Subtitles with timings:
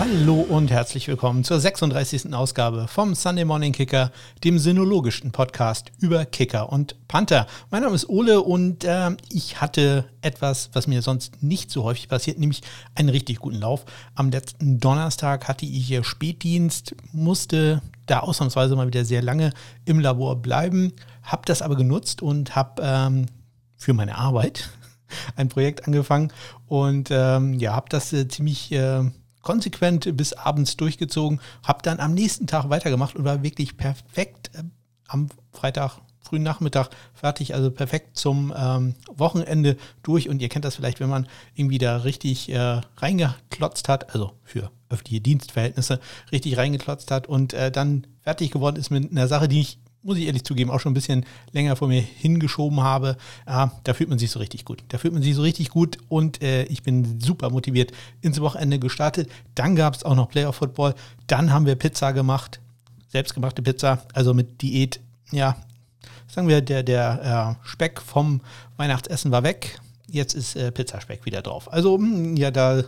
[0.00, 2.32] Hallo und herzlich willkommen zur 36.
[2.32, 7.46] Ausgabe vom Sunday Morning Kicker, dem sinologischen Podcast über Kicker und Panther.
[7.70, 12.08] Mein Name ist Ole und äh, ich hatte etwas, was mir sonst nicht so häufig
[12.08, 12.62] passiert, nämlich
[12.94, 13.84] einen richtig guten Lauf.
[14.14, 19.52] Am letzten Donnerstag hatte ich hier Spätdienst, musste da ausnahmsweise mal wieder sehr lange
[19.84, 20.94] im Labor bleiben,
[21.24, 23.26] habe das aber genutzt und habe ähm,
[23.76, 24.70] für meine Arbeit
[25.36, 26.32] ein Projekt angefangen
[26.68, 29.02] und ähm, ja, habe das äh, ziemlich äh,
[29.42, 34.62] konsequent bis abends durchgezogen, habe dann am nächsten Tag weitergemacht und war wirklich perfekt äh,
[35.08, 40.28] am Freitag, frühen Nachmittag fertig, also perfekt zum ähm, Wochenende durch.
[40.28, 44.70] Und ihr kennt das vielleicht, wenn man irgendwie da richtig äh, reingeklotzt hat, also für
[44.88, 46.00] öffentliche Dienstverhältnisse
[46.30, 50.16] richtig reingeklotzt hat und äh, dann fertig geworden ist mit einer Sache, die ich muss
[50.16, 53.16] ich ehrlich zugeben, auch schon ein bisschen länger vor mir hingeschoben habe.
[53.46, 54.82] Ja, da fühlt man sich so richtig gut.
[54.88, 57.92] Da fühlt man sich so richtig gut und äh, ich bin super motiviert
[58.22, 59.30] ins Wochenende gestartet.
[59.54, 60.94] Dann gab es auch noch Playoff Football.
[61.26, 62.60] Dann haben wir Pizza gemacht,
[63.08, 65.00] selbstgemachte Pizza, also mit Diät.
[65.32, 65.56] Ja,
[66.28, 68.40] sagen wir, der, der äh, Speck vom
[68.76, 71.72] Weihnachtsessen war weg jetzt ist äh, Pizzaspeck wieder drauf.
[71.72, 72.82] Also, mh, hm, ja, da,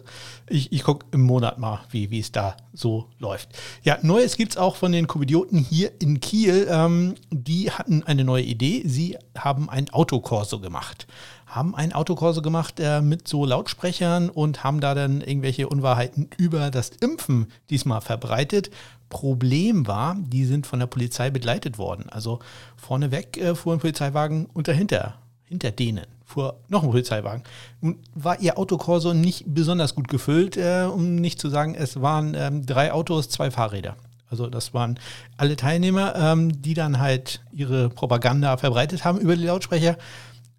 [0.48, 3.50] ich, ich gucke im Monat mal, wie es da so läuft.
[3.82, 6.66] Ja, Neues gibt es auch von den Covidioten hier in Kiel.
[6.70, 8.82] Ähm, die hatten eine neue Idee.
[8.84, 11.06] Sie haben ein Autokorso gemacht.
[11.46, 16.70] Haben ein Autokorso gemacht äh, mit so Lautsprechern und haben da dann irgendwelche Unwahrheiten über
[16.70, 18.70] das Impfen diesmal verbreitet.
[19.12, 22.06] Problem war, die sind von der Polizei begleitet worden.
[22.08, 22.38] Also
[22.76, 25.21] vorneweg äh, fuhren Polizeiwagen und dahinter,
[25.52, 27.42] hinter denen fuhr noch ein Polizeiwagen.
[27.82, 32.34] Nun war ihr Autokorso nicht besonders gut gefüllt, äh, um nicht zu sagen, es waren
[32.34, 33.96] ähm, drei Autos, zwei Fahrräder.
[34.30, 34.98] Also das waren
[35.36, 39.98] alle Teilnehmer, ähm, die dann halt ihre Propaganda verbreitet haben über die Lautsprecher.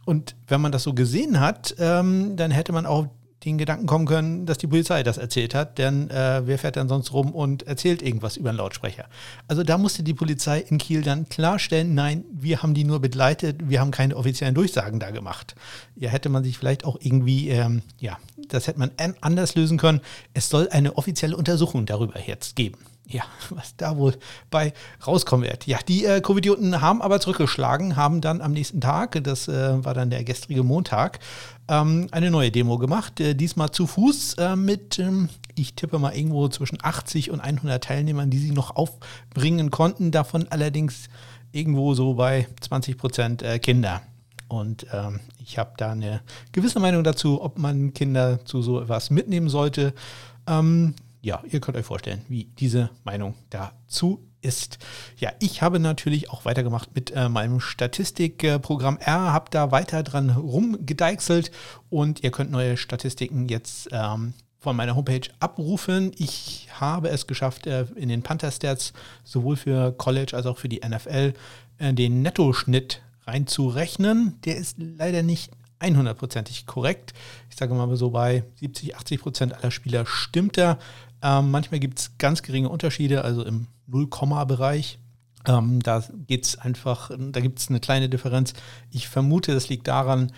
[0.05, 3.07] Und wenn man das so gesehen hat, ähm, dann hätte man auch
[3.45, 6.87] den Gedanken kommen können, dass die Polizei das erzählt hat, denn äh, wer fährt dann
[6.87, 9.05] sonst rum und erzählt irgendwas über einen Lautsprecher?
[9.47, 13.69] Also da musste die Polizei in Kiel dann klarstellen, nein, wir haben die nur begleitet,
[13.69, 15.55] wir haben keine offiziellen Durchsagen da gemacht.
[15.95, 18.17] Ja, hätte man sich vielleicht auch irgendwie, ähm, ja,
[18.47, 20.01] das hätte man anders lösen können.
[20.33, 22.77] Es soll eine offizielle Untersuchung darüber jetzt geben
[23.07, 24.15] ja, was da wohl
[24.49, 24.73] bei
[25.05, 25.67] rauskommen wird.
[25.67, 29.93] Ja, die äh, Covidioten haben aber zurückgeschlagen, haben dann am nächsten Tag, das äh, war
[29.93, 31.19] dann der gestrige Montag,
[31.67, 33.19] ähm, eine neue Demo gemacht.
[33.19, 37.83] Äh, diesmal zu Fuß äh, mit, ähm, ich tippe mal irgendwo zwischen 80 und 100
[37.83, 40.11] Teilnehmern, die sie noch aufbringen konnten.
[40.11, 41.09] Davon allerdings
[41.51, 44.01] irgendwo so bei 20 Prozent äh, Kinder.
[44.47, 46.21] Und ähm, ich habe da eine
[46.51, 49.93] gewisse Meinung dazu, ob man Kinder zu so etwas mitnehmen sollte.
[50.47, 50.93] Ähm,
[51.23, 54.77] ja, ihr könnt euch vorstellen, wie diese Meinung dazu ist.
[55.17, 60.29] Ja, ich habe natürlich auch weitergemacht mit äh, meinem Statistikprogramm R, habe da weiter dran
[60.29, 61.49] rumgedeichselt
[61.89, 66.11] und ihr könnt neue Statistiken jetzt ähm, von meiner Homepage abrufen.
[66.17, 68.91] Ich habe es geschafft, äh, in den Panther-Stats
[69.23, 71.33] sowohl für College als auch für die NFL
[71.77, 74.41] äh, den Nettoschnitt reinzurechnen.
[74.43, 77.13] Der ist leider nicht 100%ig korrekt.
[77.49, 80.79] Ich sage mal so, bei 70, 80 Prozent aller Spieler stimmt er.
[81.23, 84.99] Ähm, manchmal gibt es ganz geringe Unterschiede, also im Null-Komma-Bereich.
[85.47, 88.53] Ähm, da geht's einfach, da gibt es eine kleine Differenz.
[88.91, 90.33] Ich vermute, das liegt daran,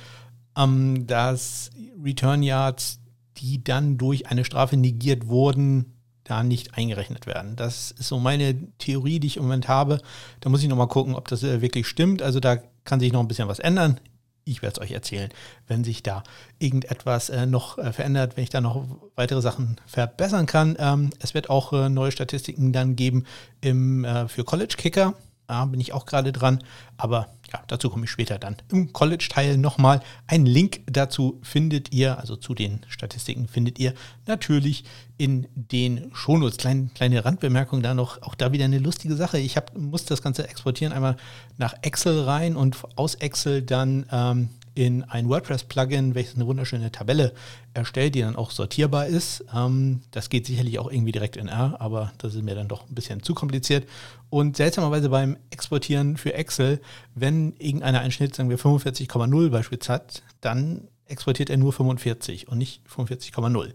[0.56, 1.72] ähm, dass
[2.03, 3.00] Return Yards,
[3.38, 5.94] die dann durch eine Strafe negiert wurden,
[6.24, 7.56] da nicht eingerechnet werden.
[7.56, 10.00] Das ist so meine Theorie, die ich im Moment habe.
[10.40, 12.22] Da muss ich nochmal gucken, ob das äh, wirklich stimmt.
[12.22, 14.00] Also da kann sich noch ein bisschen was ändern
[14.45, 15.29] ich werde es euch erzählen,
[15.67, 16.23] wenn sich da
[16.59, 18.85] irgendetwas äh, noch äh, verändert, wenn ich da noch
[19.16, 20.78] weitere Sachen verbessern kann.
[20.79, 23.25] Ähm, es wird auch äh, neue Statistiken dann geben
[23.61, 25.16] im, äh, für College Kicker.
[25.47, 26.63] Da bin ich auch gerade dran.
[26.97, 30.01] Aber ja, dazu komme ich später dann im College-Teil nochmal.
[30.28, 33.94] Ein Link dazu findet ihr, also zu den Statistiken findet ihr
[34.25, 34.83] natürlich
[35.17, 36.57] in den Shownotes.
[36.57, 39.38] Kleine, kleine Randbemerkung da noch, auch da wieder eine lustige Sache.
[39.38, 41.17] Ich hab, muss das Ganze exportieren, einmal
[41.57, 47.33] nach Excel rein und aus Excel dann ähm, in ein WordPress-Plugin, welches eine wunderschöne Tabelle
[47.74, 49.45] erstellt, die dann auch sortierbar ist.
[49.56, 52.88] Ähm, das geht sicherlich auch irgendwie direkt in R, aber das ist mir dann doch
[52.88, 53.88] ein bisschen zu kompliziert.
[54.35, 56.81] Und seltsamerweise beim Exportieren für Excel,
[57.13, 62.57] wenn irgendeiner einen Schnitt, sagen wir 45,0 beispielsweise hat, dann exportiert er nur 45 und
[62.57, 63.71] nicht 45,0.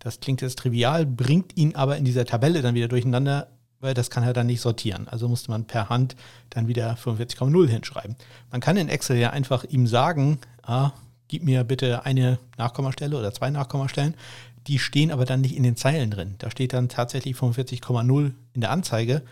[0.00, 3.48] Das klingt jetzt trivial, bringt ihn aber in dieser Tabelle dann wieder durcheinander,
[3.80, 5.08] weil das kann er dann nicht sortieren.
[5.08, 6.14] Also musste man per Hand
[6.50, 8.16] dann wieder 45,0 hinschreiben.
[8.50, 10.90] Man kann in Excel ja einfach ihm sagen, ah,
[11.28, 14.14] gib mir bitte eine Nachkommastelle oder zwei Nachkommastellen.
[14.66, 16.34] Die stehen aber dann nicht in den Zeilen drin.
[16.36, 19.22] Da steht dann tatsächlich 45,0 in der Anzeige,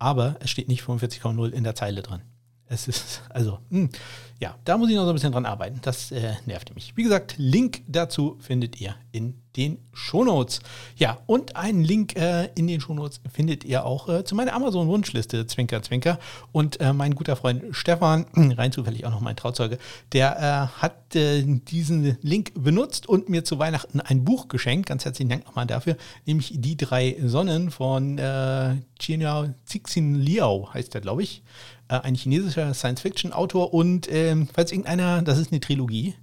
[0.00, 2.22] aber es steht nicht 45,0 in der Zeile drin.
[2.70, 3.90] Es ist, also, mh, hm,
[4.38, 5.80] ja, da muss ich noch so ein bisschen dran arbeiten.
[5.82, 6.96] Das äh, nervt mich.
[6.96, 10.60] Wie gesagt, Link dazu findet ihr in den Shownotes.
[10.96, 15.46] Ja, und einen Link äh, in den Shownotes findet ihr auch äh, zu meiner Amazon-Wunschliste,
[15.46, 16.18] Zwinker, Zwinker.
[16.52, 18.24] Und äh, mein guter Freund Stefan,
[18.56, 19.76] rein zufällig auch noch mein Trauzeuge,
[20.12, 24.88] der äh, hat äh, diesen Link benutzt und mir zu Weihnachten ein Buch geschenkt.
[24.88, 30.94] Ganz herzlichen Dank nochmal dafür, nämlich Die drei Sonnen von äh, China Cixin Liao, heißt
[30.94, 31.42] der, glaube ich
[31.90, 36.14] äh, ein chinesischer Science-Fiction-Autor und ähm, falls irgendeiner, das ist eine Trilogie.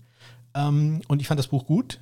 [0.56, 2.00] Ähm, und ich fand das Buch gut,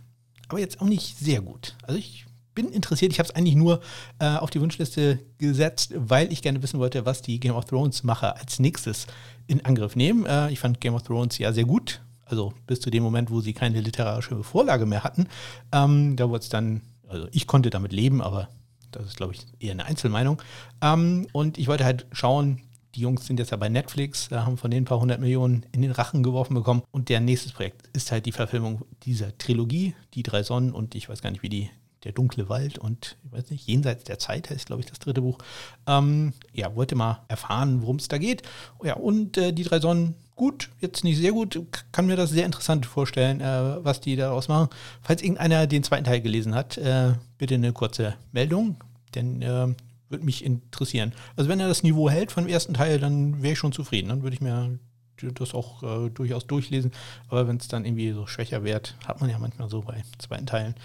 [0.47, 1.75] aber jetzt auch nicht sehr gut.
[1.83, 3.12] Also ich bin interessiert.
[3.12, 3.81] Ich habe es eigentlich nur
[4.19, 8.38] äh, auf die Wunschliste gesetzt, weil ich gerne wissen wollte, was die Game of Thrones-Macher
[8.38, 9.07] als nächstes
[9.47, 10.25] in Angriff nehmen.
[10.25, 12.01] Äh, ich fand Game of Thrones ja sehr gut.
[12.23, 15.27] Also bis zu dem Moment, wo sie keine literarische Vorlage mehr hatten.
[15.71, 18.47] Ähm, da wurde es dann, also ich konnte damit leben, aber
[18.91, 20.41] das ist, glaube ich, eher eine Einzelmeinung.
[20.81, 22.62] Ähm, und ich wollte halt schauen,
[22.95, 25.81] die Jungs sind jetzt ja bei Netflix, haben von denen ein paar hundert Millionen in
[25.81, 26.81] den Rachen geworfen bekommen.
[26.92, 31.09] Und der nächste Projekt ist halt die Verfilmung dieser Trilogie, Die drei Sonnen und ich
[31.09, 31.69] weiß gar nicht, wie die,
[32.03, 35.21] der dunkle Wald und ich weiß nicht, Jenseits der Zeit heißt, glaube ich, das dritte
[35.21, 35.39] Buch.
[35.88, 38.44] Ähm, ja, wollte mal erfahren, worum es da geht.
[38.81, 42.45] Ja, und äh, die drei Sonnen gut, jetzt nicht sehr gut, kann mir das sehr
[42.45, 44.69] interessant vorstellen, äh, was die daraus machen.
[45.01, 48.77] Falls irgendeiner den zweiten Teil gelesen hat, äh, bitte eine kurze Meldung,
[49.15, 49.68] denn äh,
[50.10, 51.13] würde mich interessieren.
[51.36, 54.10] Also wenn er das Niveau hält von dem ersten Teil, dann wäre ich schon zufrieden.
[54.10, 54.80] Dann würde ich mir
[55.22, 56.92] das auch äh, durchaus durchlesen.
[57.30, 60.46] Aber wenn es dann irgendwie so schwächer wird, hat man ja manchmal so bei zweiten
[60.46, 60.75] Teilen,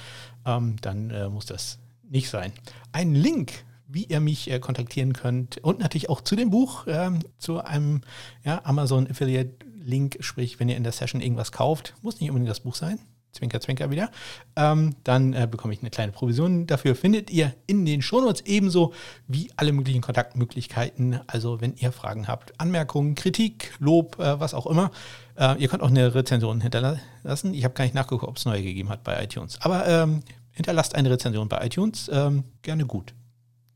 [0.46, 1.78] ähm, dann äh, muss das
[2.08, 2.52] nicht sein.
[2.93, 7.20] Ein Link, wie ihr mich äh, kontaktieren könnt und natürlich auch zu dem Buch, ähm,
[7.38, 8.02] zu einem
[8.44, 12.50] ja, Amazon Affiliate Link, sprich, wenn ihr in der Session irgendwas kauft, muss nicht unbedingt
[12.50, 12.99] das Buch sein,
[13.32, 14.10] Zwinker, Zwinker wieder,
[14.56, 16.66] ähm, dann äh, bekomme ich eine kleine Provision.
[16.66, 18.92] Dafür findet ihr in den Shownotes ebenso
[19.28, 21.20] wie alle möglichen Kontaktmöglichkeiten.
[21.26, 24.90] Also wenn ihr Fragen habt, Anmerkungen, Kritik, Lob, äh, was auch immer.
[25.36, 27.54] Äh, ihr könnt auch eine Rezension hinterlassen.
[27.54, 29.58] Ich habe gar nicht nachgeguckt, ob es neue gegeben hat bei iTunes.
[29.60, 30.22] Aber ähm,
[30.52, 32.10] hinterlasst eine Rezension bei iTunes.
[32.12, 33.14] Ähm, gerne gut.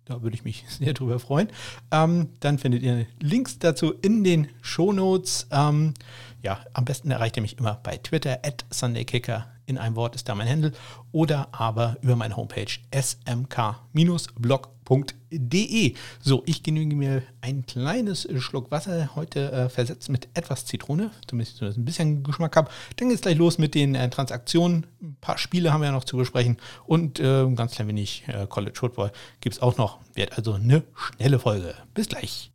[0.04, 1.48] Da würde ich mich sehr drüber freuen.
[1.90, 5.48] Ähm, dann findet ihr Links dazu in den Shownotes.
[5.50, 5.94] Ähm,
[6.42, 9.46] ja, am besten erreicht ihr mich immer bei Twitter at SundayKicker.
[9.66, 10.72] In einem Wort ist da mein Handel.
[11.10, 12.66] Oder aber über meine Homepage
[14.84, 15.94] smk-blog.de.
[16.20, 21.48] So, ich genüge mir ein kleines Schluck Wasser, heute äh, versetzt mit etwas Zitrone, damit
[21.48, 22.70] ich ein bisschen Geschmack habe.
[22.96, 24.86] Dann geht es gleich los mit den äh, Transaktionen.
[25.02, 28.46] Ein paar Spiele haben wir ja noch zu besprechen und äh, ganz klein wenig äh,
[28.46, 29.98] College Football gibt es auch noch.
[30.14, 31.74] Wird also eine schnelle Folge.
[31.94, 32.50] Bis gleich.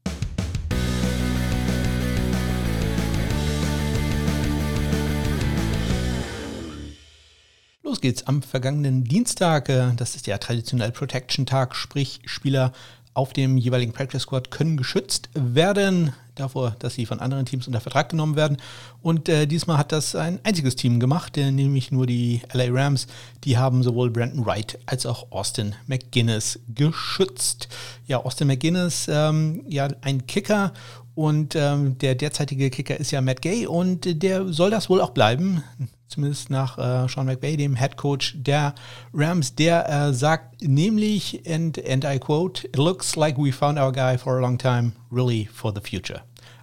[7.89, 9.67] Los geht's am vergangenen Dienstag.
[9.67, 12.71] Äh, das ist ja traditionell Protection Tag, sprich Spieler
[13.15, 17.81] auf dem jeweiligen Practice Squad können geschützt werden davor, dass sie von anderen Teams unter
[17.81, 18.57] Vertrag genommen werden.
[19.01, 23.07] Und äh, diesmal hat das ein einziges Team gemacht, äh, nämlich nur die LA Rams.
[23.43, 27.69] Die haben sowohl Brandon Wright als auch Austin McGuinness geschützt.
[28.05, 30.73] Ja, Austin McGuinness, ähm, ja, ein Kicker
[31.15, 35.09] und ähm, der derzeitige Kicker ist ja Matt Gay und der soll das wohl auch
[35.09, 35.63] bleiben
[36.09, 38.75] zumindest nach äh, Sean McVay, dem Head Coach der
[39.13, 43.91] Rams, der äh, sagt nämlich, and, and I quote, it looks like we found our
[43.91, 46.21] guy for a long time, really for the future.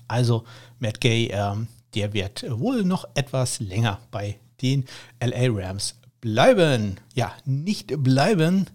[0.09, 0.45] Also
[0.79, 4.85] Matt Gay, ähm, der wird wohl noch etwas länger bei den
[5.21, 6.97] LA Rams bleiben.
[7.15, 8.67] Ja, nicht bleiben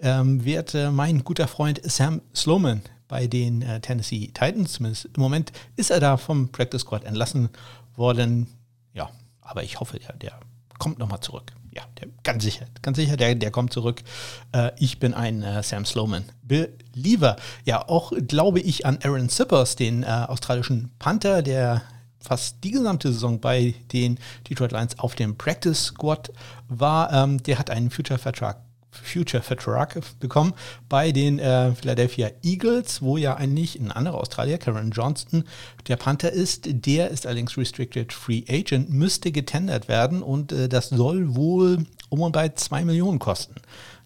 [0.00, 4.74] ähm, wird äh, mein guter Freund Sam Sloman bei den äh, Tennessee Titans.
[4.74, 7.48] Zumindest im Moment ist er da vom Practice Squad entlassen
[7.96, 8.46] worden.
[8.94, 9.10] Ja,
[9.50, 10.40] aber ich hoffe, der, der
[10.78, 11.52] kommt nochmal zurück.
[11.72, 14.02] Ja, der, ganz sicher, ganz sicher, der, der kommt zurück.
[14.52, 17.36] Äh, ich bin ein äh, Sam Sloman Believer.
[17.64, 21.82] Ja, auch glaube ich an Aaron Sippers, den äh, australischen Panther, der
[22.18, 26.32] fast die gesamte Saison bei den Detroit Lions auf dem Practice Squad
[26.68, 27.12] war.
[27.12, 28.58] Ähm, der hat einen Future-Vertrag
[28.90, 30.52] Future Vertrag bekommen
[30.88, 35.44] bei den äh, Philadelphia Eagles, wo ja eigentlich ein anderer Australier, Karen Johnston,
[35.88, 36.68] der Panther ist.
[36.68, 42.20] Der ist allerdings Restricted Free Agent, müsste getendert werden und äh, das soll wohl um
[42.20, 43.54] und bei 2 Millionen kosten.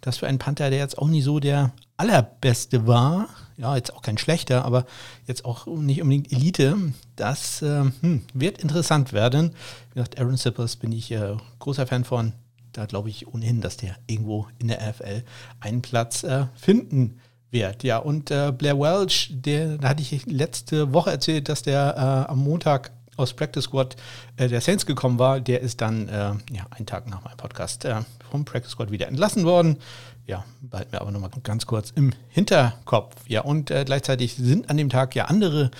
[0.01, 4.03] Das für einen Panther, der jetzt auch nicht so der allerbeste war, ja, jetzt auch
[4.03, 4.85] kein schlechter, aber
[5.27, 6.77] jetzt auch nicht unbedingt Elite,
[7.17, 9.55] das äh, hm, wird interessant werden.
[9.91, 12.33] Wie gesagt, Aaron Sippers bin ich äh, großer Fan von
[12.75, 15.23] da glaube ich ohnehin, dass der irgendwo in der NFL
[15.61, 17.83] einen Platz äh, finden wird.
[17.85, 22.31] Ja, und äh, Blair Welch, der, da hatte ich letzte Woche erzählt, dass der äh,
[22.31, 23.97] am Montag aus Practice Squad
[24.37, 27.85] äh, der Saints gekommen war, der ist dann äh, ja, einen Tag nach meinem Podcast
[27.85, 29.79] äh, vom Practice Squad wieder entlassen worden.
[30.27, 33.15] Ja, behalten wir aber nochmal ganz kurz im Hinterkopf.
[33.29, 35.71] Ja, und gleichzeitig sind an dem Tag ja andere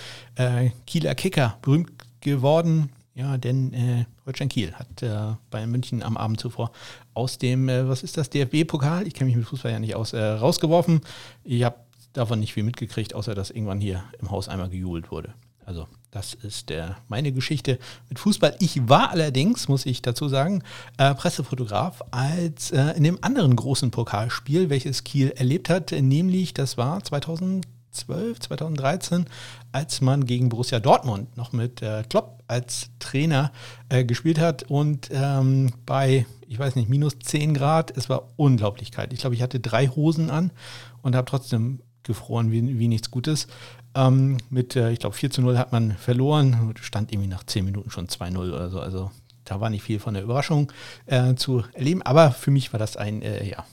[0.87, 2.91] Kieler Kicker berühmt geworden.
[3.15, 6.73] Ja, denn Holstein Kiel hat äh, bei München am Abend zuvor
[7.13, 10.13] aus dem, äh, was ist das, DFB-Pokal, ich kenne mich mit Fußball ja nicht aus,
[10.13, 11.01] äh, rausgeworfen.
[11.43, 11.77] Ich habe
[12.13, 15.35] davon nicht viel mitgekriegt, außer dass irgendwann hier im Haus einmal gejubelt wurde.
[15.67, 17.79] Also das ist äh, meine Geschichte
[18.09, 18.57] mit Fußball.
[18.61, 20.63] Ich war allerdings, muss ich dazu sagen,
[20.99, 26.77] äh, Pressefotograf als äh, in dem anderen großen Pokalspiel, welches Kiel erlebt hat, nämlich das
[26.77, 29.27] war 2000 2012, 2013,
[29.73, 33.53] als man gegen Borussia Dortmund noch mit äh, Klopp als Trainer
[33.89, 38.91] äh, gespielt hat und ähm, bei, ich weiß nicht, minus 10 Grad, es war unglaublich
[38.91, 39.13] kalt.
[39.13, 40.51] Ich glaube, ich hatte drei Hosen an
[41.03, 43.47] und habe trotzdem gefroren wie, wie nichts Gutes.
[43.95, 47.65] Ähm, mit, äh, ich glaube, 4 zu 0 hat man verloren, stand irgendwie nach 10
[47.65, 48.81] Minuten schon 2-0 oder so.
[48.81, 49.11] Also
[49.45, 50.73] da war nicht viel von der Überraschung
[51.07, 53.65] äh, zu erleben, aber für mich war das ein, äh, ja,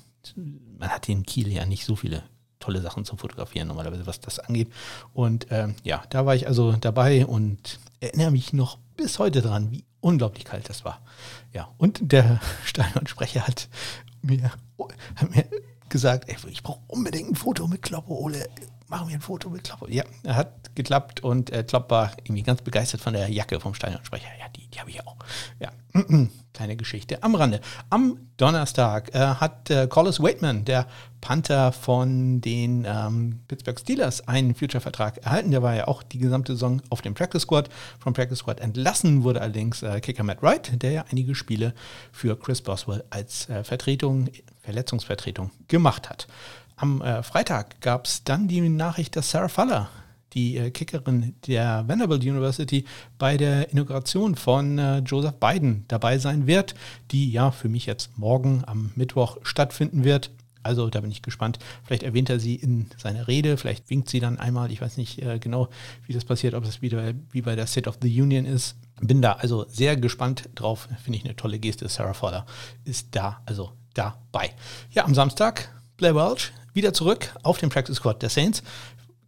[0.77, 2.23] man hat in Kiel ja nicht so viele
[2.61, 4.71] tolle Sachen zum Fotografieren normalerweise, was das angeht.
[5.13, 9.71] Und ähm, ja, da war ich also dabei und erinnere mich noch bis heute dran,
[9.71, 11.01] wie unglaublich kalt das war.
[11.53, 13.67] Ja, und der Steinmann-Sprecher hat
[14.21, 14.51] mir,
[15.15, 15.45] hat mir
[15.89, 18.47] gesagt, ey, ich brauche unbedingt ein Foto mit Kloppo, Ole,
[18.87, 19.87] machen wir ein Foto mit Kloppo.
[19.87, 24.29] Ja, hat geklappt und äh, Klopp war irgendwie ganz begeistert von der Jacke vom Steinmann-Sprecher.
[24.39, 25.17] Ja, die, die habe ich auch.
[25.59, 25.71] Ja,
[26.61, 27.59] kleine Geschichte am Rande.
[27.89, 30.85] Am Donnerstag äh, hat äh, Collis Waitman, der
[31.19, 35.49] Panther von den ähm, Pittsburgh Steelers, einen Future-Vertrag erhalten.
[35.49, 37.69] Der war ja auch die gesamte Saison auf dem Practice Squad.
[37.99, 41.73] Vom Practice Squad entlassen wurde allerdings äh, Kicker Matt Wright, der ja einige Spiele
[42.11, 44.29] für Chris Boswell als äh, Vertretung,
[44.61, 46.27] Verletzungsvertretung gemacht hat.
[46.75, 49.89] Am äh, Freitag gab es dann die Nachricht, dass Sarah Faller
[50.33, 52.85] die äh, Kickerin der Vanderbilt University
[53.17, 56.75] bei der Inauguration von äh, Joseph Biden dabei sein wird,
[57.11, 60.31] die ja für mich jetzt morgen am Mittwoch stattfinden wird.
[60.63, 61.59] Also da bin ich gespannt.
[61.83, 64.71] Vielleicht erwähnt er sie in seiner Rede, vielleicht winkt sie dann einmal.
[64.71, 65.69] Ich weiß nicht äh, genau,
[66.05, 68.75] wie das passiert, ob es wieder wie bei der State of the Union ist.
[69.01, 70.87] Bin da also sehr gespannt drauf.
[71.03, 71.89] Finde ich eine tolle Geste.
[71.89, 72.45] Sarah Fowler
[72.85, 74.51] ist da, also dabei.
[74.91, 78.63] Ja, am Samstag Blair Welch wieder zurück auf dem Practice Squad der Saints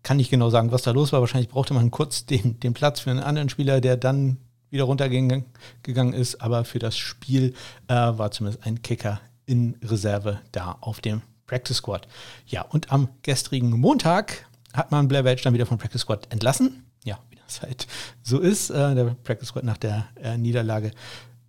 [0.04, 1.22] kann nicht genau sagen, was da los war.
[1.22, 4.38] Wahrscheinlich brauchte man kurz den, den Platz für einen anderen Spieler, der dann
[4.70, 6.42] wieder runtergegangen ist.
[6.42, 7.54] Aber für das Spiel
[7.88, 12.08] äh, war zumindest ein Kicker in Reserve da auf dem Practice Squad.
[12.46, 16.84] Ja, und am gestrigen Montag hat man Blair Welch dann wieder vom Practice Squad entlassen.
[17.04, 17.88] Ja, wie das halt
[18.22, 18.70] so ist.
[18.70, 20.92] Äh, der Practice Squad nach der äh, Niederlage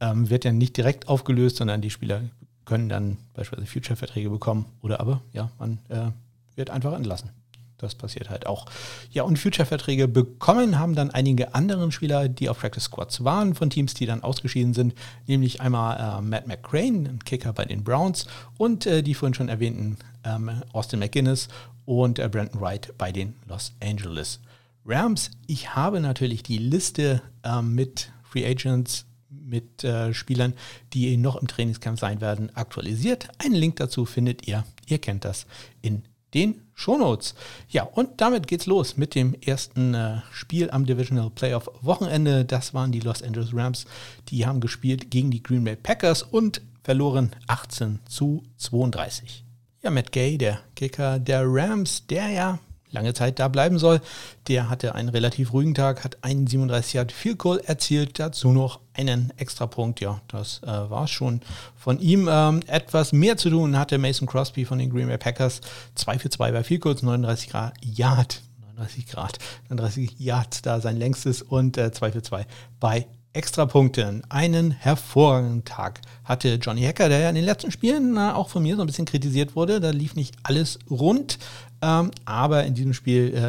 [0.01, 2.23] ähm, wird ja nicht direkt aufgelöst, sondern die Spieler
[2.65, 6.11] können dann beispielsweise Future-Verträge bekommen oder aber, ja, man äh,
[6.57, 7.31] wird einfach entlassen.
[7.78, 8.66] Das passiert halt auch.
[9.11, 13.71] Ja, und Future-Verträge bekommen haben dann einige anderen Spieler, die auf Practice Squads waren, von
[13.71, 14.95] Teams, die dann ausgeschieden sind,
[15.26, 18.26] nämlich einmal äh, Matt McCrane, ein Kicker bei den Browns,
[18.59, 21.49] und äh, die vorhin schon erwähnten ähm, Austin McGuinness
[21.85, 24.40] und äh, Brandon Wright bei den Los Angeles
[24.87, 25.31] Rams.
[25.47, 30.54] Ich habe natürlich die Liste ähm, mit Free Agents mit äh, Spielern,
[30.93, 33.28] die noch im Trainingscamp sein werden, aktualisiert.
[33.38, 35.47] Einen Link dazu findet ihr, ihr kennt das,
[35.83, 36.02] in
[36.33, 37.35] den Shownotes.
[37.69, 42.45] Ja, und damit geht's los mit dem ersten äh, Spiel am Divisional Playoff Wochenende.
[42.45, 43.87] Das waren die Los Angeles Rams.
[44.28, 49.45] Die haben gespielt gegen die Green Bay Packers und verloren 18 zu 32.
[49.83, 52.59] Ja, Matt Gay, der Kicker der Rams, der ja
[52.95, 54.01] lange Zeit da bleiben soll.
[54.49, 58.81] Der hatte einen relativ ruhigen Tag, hat einen 37 Yard Field Goal erzielt, dazu noch
[58.95, 60.01] einen Extrapunkt.
[60.01, 61.41] Ja, das äh, war schon
[61.77, 62.29] von ihm.
[62.31, 65.61] Ähm, etwas mehr zu tun hatte Mason Crosby von den Green Bay Packers.
[65.97, 68.41] 2 für 2 bei Field Goals, 39 Grad Yard.
[68.77, 72.47] 39 Grad, 39 Yards da sein längstes und äh, 2 für 2
[72.81, 74.23] bei Extrapunkten.
[74.31, 78.62] Einen hervorragenden Tag hatte Johnny Hacker, der ja in den letzten Spielen äh, auch von
[78.62, 79.81] mir so ein bisschen kritisiert wurde.
[79.81, 81.38] Da lief nicht alles rund,
[81.83, 83.41] ähm, aber in diesem Spiel äh,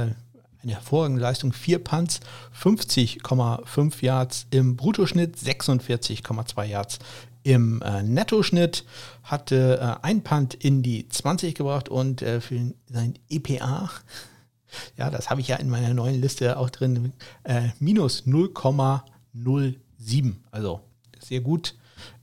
[0.63, 1.53] eine hervorragende Leistung.
[1.53, 2.19] Vier Punts,
[2.61, 6.99] 50,5 Yards im Bruttoschnitt, 46,2 Yards
[7.43, 8.83] im äh, Nettoschnitt.
[9.23, 13.89] Hatte äh, ein Punt in die 20 gebracht und äh, für sein EPA
[14.97, 17.13] ja, das habe ich ja in meiner neuen Liste auch drin,
[17.43, 19.01] äh, minus 0,0
[19.37, 20.35] 0,7.
[20.51, 20.81] Also
[21.19, 21.75] sehr gut.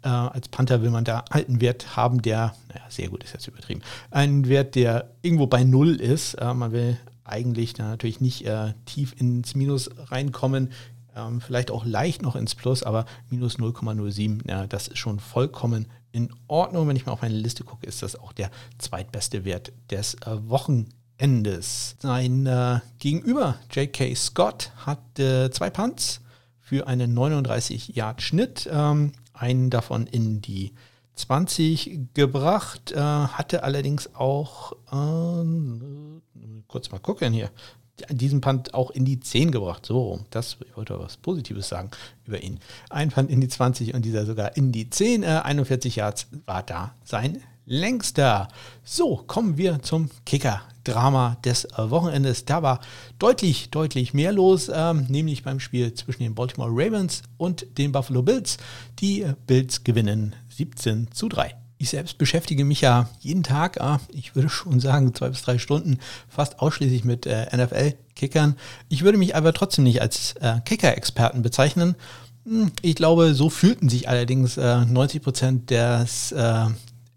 [0.03, 3.49] Äh, als Panther will man da einen Wert haben, der, naja, sehr gut ist jetzt
[3.49, 6.35] übertrieben, einen Wert, der irgendwo bei 0 ist.
[6.35, 10.71] Äh, man will eigentlich da natürlich nicht äh, tief ins Minus reinkommen,
[11.17, 15.87] ähm, vielleicht auch leicht noch ins Plus, aber minus 0,07, ja, das ist schon vollkommen
[16.11, 16.89] in Ordnung.
[16.89, 20.49] Wenn ich mal auf meine Liste gucke, ist das auch der zweitbeste Wert des äh,
[20.49, 21.97] Wochenendes.
[22.01, 24.15] Sein äh, Gegenüber, J.K.
[24.15, 26.21] Scott, hat äh, zwei Punts
[26.63, 28.71] für einen 39-Yard-Schnitt.
[28.73, 30.73] Ähm, einen davon in die
[31.17, 35.45] 20 gebracht, äh, hatte allerdings auch, äh,
[36.69, 37.51] kurz mal gucken hier,
[38.09, 39.85] diesen Punt auch in die 10 gebracht.
[39.85, 41.91] So, das ich wollte was Positives sagen
[42.25, 42.59] über ihn.
[42.89, 45.23] Ein Punt in die 20 und dieser sogar in die 10.
[45.23, 48.49] Äh, 41 Yards war da sein längster.
[48.85, 52.45] So, kommen wir zum Kicker-Drama des Wochenendes.
[52.45, 52.81] Da war
[53.19, 58.23] deutlich, deutlich mehr los, ähm, nämlich beim Spiel zwischen den Baltimore Ravens und den Buffalo
[58.23, 58.57] Bills.
[58.99, 61.55] Die Bills gewinnen 17 zu 3.
[61.83, 65.59] Ich selbst beschäftige mich ja jeden Tag, ah, ich würde schon sagen, zwei bis drei
[65.59, 68.55] Stunden fast ausschließlich mit äh, NFL-Kickern.
[68.89, 71.97] Ich würde mich aber trotzdem nicht als äh, Kicker-Experten bezeichnen.
[72.45, 76.67] Hm, ich glaube, so fühlten sich allerdings äh, 90 Prozent des äh,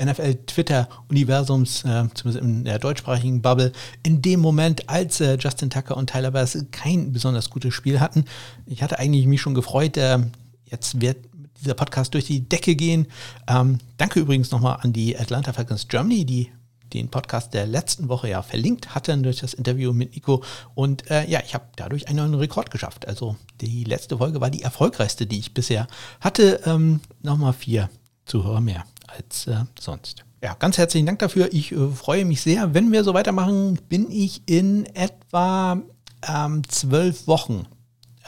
[0.03, 3.71] NFL-Twitter-Universums, äh, zumindest in der deutschsprachigen Bubble,
[4.03, 8.25] in dem Moment, als äh, Justin Tucker und Tyler Bass kein besonders gutes Spiel hatten.
[8.65, 10.19] Ich hatte eigentlich mich schon gefreut, äh,
[10.65, 11.17] jetzt wird
[11.61, 13.07] dieser Podcast durch die Decke gehen.
[13.47, 16.51] Ähm, danke übrigens nochmal an die Atlanta Falcons Germany, die
[16.93, 20.43] den Podcast der letzten Woche ja verlinkt hatten durch das Interview mit Nico.
[20.75, 23.07] Und äh, ja, ich habe dadurch einen neuen Rekord geschafft.
[23.07, 25.87] Also die letzte Folge war die erfolgreichste, die ich bisher
[26.21, 26.61] hatte.
[26.65, 27.89] Ähm, nochmal vier
[28.25, 28.85] Zuhörer mehr
[29.17, 30.23] als äh, sonst.
[30.43, 31.49] Ja, ganz herzlichen Dank dafür.
[31.51, 32.73] Ich äh, freue mich sehr.
[32.73, 35.81] Wenn wir so weitermachen, bin ich in etwa
[36.27, 37.65] ähm, zwölf Wochen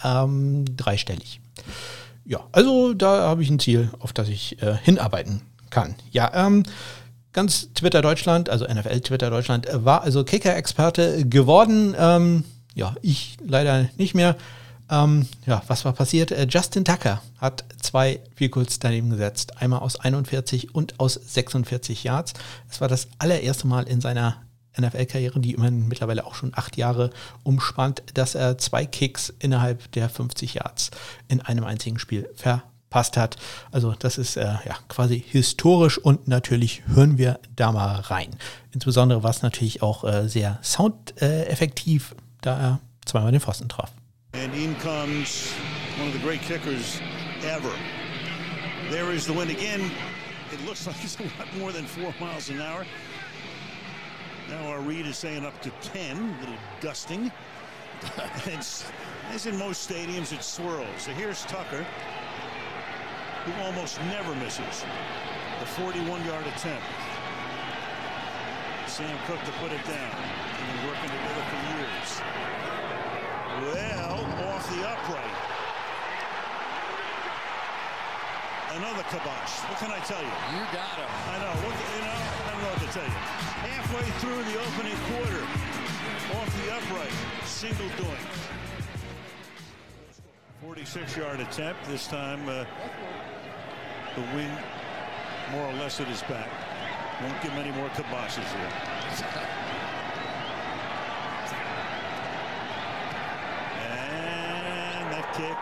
[0.03, 1.41] ähm, dreistellig.
[2.25, 5.95] Ja, also da habe ich ein Ziel, auf das ich äh, hinarbeiten kann.
[6.11, 6.63] Ja, ähm,
[7.33, 11.95] ganz Twitter Deutschland, also NFL Twitter Deutschland, äh, war also Kicker-Experte geworden.
[11.97, 14.35] Ähm, ja, ich leider nicht mehr.
[14.89, 16.31] Ähm, ja, was war passiert?
[16.31, 19.61] Äh, Justin Tucker hat zwei Vehicles daneben gesetzt.
[19.61, 22.33] Einmal aus 41 und aus 46 Yards.
[22.69, 24.37] Es war das allererste Mal in seiner
[24.79, 27.09] NFL-Karriere, die immerhin mittlerweile auch schon acht Jahre
[27.43, 30.91] umspannt, dass er zwei Kicks innerhalb der 50 Yards
[31.27, 33.37] in einem einzigen Spiel verpasst hat.
[33.71, 38.29] Also das ist äh, ja quasi historisch und natürlich hören wir da mal rein.
[38.71, 43.91] Insbesondere war es natürlich auch äh, sehr soundeffektiv, da er zweimal den Pfosten traf.
[44.37, 45.51] And in comes
[45.97, 47.01] one of the great kickers
[47.43, 47.73] ever.
[48.91, 49.89] There is the wind again.
[50.53, 52.85] It looks like it's a lot more than four miles an hour.
[54.47, 57.31] Now our read is saying up to 10, a little gusting.
[58.45, 60.85] as in most stadiums, it swirls.
[60.99, 61.83] So here's Tucker,
[63.43, 64.85] who almost never misses.
[65.59, 66.85] The 41-yard attempt.
[68.85, 70.15] Sam Cook to put it down.
[70.15, 71.43] They've working together
[71.75, 72.21] years.
[73.57, 73.97] Well,
[74.53, 75.33] off the upright.
[78.77, 79.63] Another kibosh.
[79.71, 80.27] What can I tell you?
[80.51, 81.07] You got him.
[81.07, 81.55] I know.
[81.63, 83.17] What, you know, I don't know what to tell you.
[83.63, 85.43] Halfway through the opening quarter,
[86.35, 87.15] off the upright,
[87.45, 88.27] single doing.
[90.65, 91.85] 46-yard attempt.
[91.87, 92.65] This time, uh,
[94.15, 94.57] the wind
[95.51, 96.49] more or less at his back.
[97.21, 98.71] Won't give him any more kiboshes here.
[103.87, 105.57] and that kick.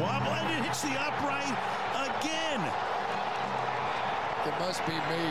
[0.00, 1.80] Wobble, and it hits the upright
[2.20, 2.60] again.
[4.46, 5.24] It must be me.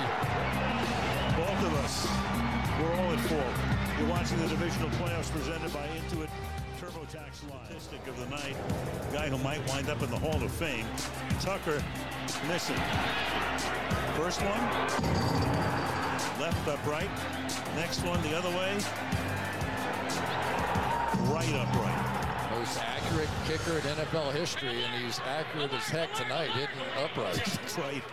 [1.38, 2.08] Both of us.
[2.80, 3.98] We're all at fault.
[3.98, 6.30] You're watching the divisional playoffs presented by Intuit
[6.80, 7.66] TurboTax Live.
[7.66, 8.56] Statistic of the night,
[9.12, 10.86] guy who might wind up in the Hall of Fame,
[11.42, 11.84] Tucker
[12.48, 12.80] missing.
[14.16, 14.62] First one,
[16.40, 17.10] left upright.
[17.76, 18.78] Next one the other way,
[21.34, 22.09] right upright
[22.60, 27.36] most accurate kicker in NFL history, and he's accurate as heck tonight, hitting upright.
[27.46, 28.04] That's right.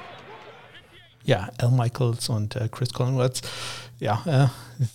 [1.24, 3.42] Ja, Al Michaels und äh, Chris Collingwoods,
[3.98, 4.46] ja, äh,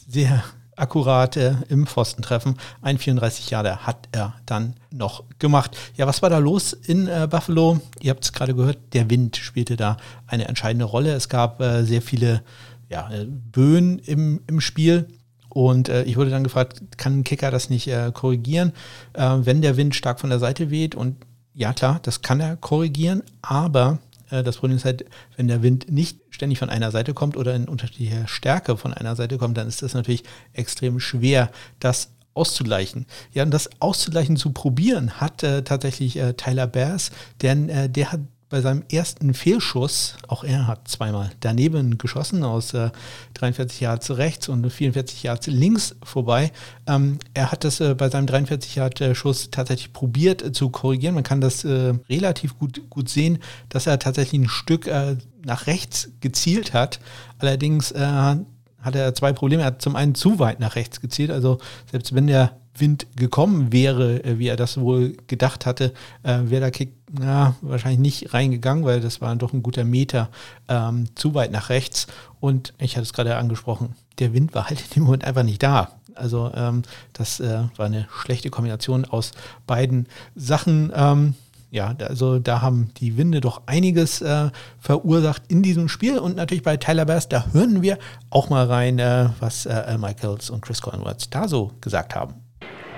[0.08, 0.44] sehr
[0.78, 2.58] akkurat äh, im Pfostentreffen.
[2.82, 5.78] Ein 34 Jahre hat er dann noch gemacht.
[5.98, 7.82] Ja, was war da los in äh, Buffalo?
[8.00, 11.14] Ihr habt es gerade gehört, der Wind spielte da eine entscheidende Rolle.
[11.14, 12.42] Es gab äh, sehr viele
[12.88, 15.08] ja, äh, Böen im, im Spiel.
[15.54, 18.72] Und äh, ich wurde dann gefragt, kann ein Kicker das nicht äh, korrigieren,
[19.14, 20.96] äh, wenn der Wind stark von der Seite weht?
[20.96, 21.18] Und
[21.54, 25.92] ja, klar, das kann er korrigieren, aber äh, das Problem ist halt, wenn der Wind
[25.92, 29.68] nicht ständig von einer Seite kommt oder in unterschiedlicher Stärke von einer Seite kommt, dann
[29.68, 33.06] ist das natürlich extrem schwer, das auszugleichen.
[33.34, 37.12] Ja, und das auszugleichen zu probieren hat äh, tatsächlich äh, Tyler Bears,
[37.42, 42.74] denn äh, der hat bei seinem ersten Fehlschuss, auch er hat zweimal daneben geschossen, aus
[42.74, 42.92] äh,
[43.36, 46.52] 43 Yards rechts und 44 Yards links vorbei.
[46.86, 51.16] Ähm, er hat das äh, bei seinem 43 Yard Schuss tatsächlich probiert äh, zu korrigieren.
[51.16, 55.68] Man kann das äh, relativ gut, gut sehen, dass er tatsächlich ein Stück äh, nach
[55.68, 57.00] rechts gezielt hat.
[57.40, 59.64] Allerdings äh, hat er zwei Probleme.
[59.64, 61.60] Er hat zum einen zu weit nach rechts gezielt, also
[61.90, 66.62] selbst wenn der Wind gekommen wäre, äh, wie er das wohl gedacht hatte, äh, wäre
[66.62, 70.30] der Kick na, wahrscheinlich nicht reingegangen, weil das war doch ein guter Meter
[70.68, 72.08] ähm, zu weit nach rechts.
[72.40, 75.64] Und ich hatte es gerade angesprochen, der Wind war halt in dem Moment einfach nicht
[75.64, 75.92] da.
[76.16, 79.32] Also ähm, das äh, war eine schlechte Kombination aus
[79.66, 80.92] beiden Sachen.
[80.94, 81.36] Ähm,
[81.70, 86.64] ja, also da haben die Winde doch einiges äh, verursacht in diesem Spiel und natürlich
[86.64, 87.98] bei Tyler Bass, da hören wir
[88.30, 92.36] auch mal rein, äh, was äh, Michaels und Chris Conrads da so gesagt haben.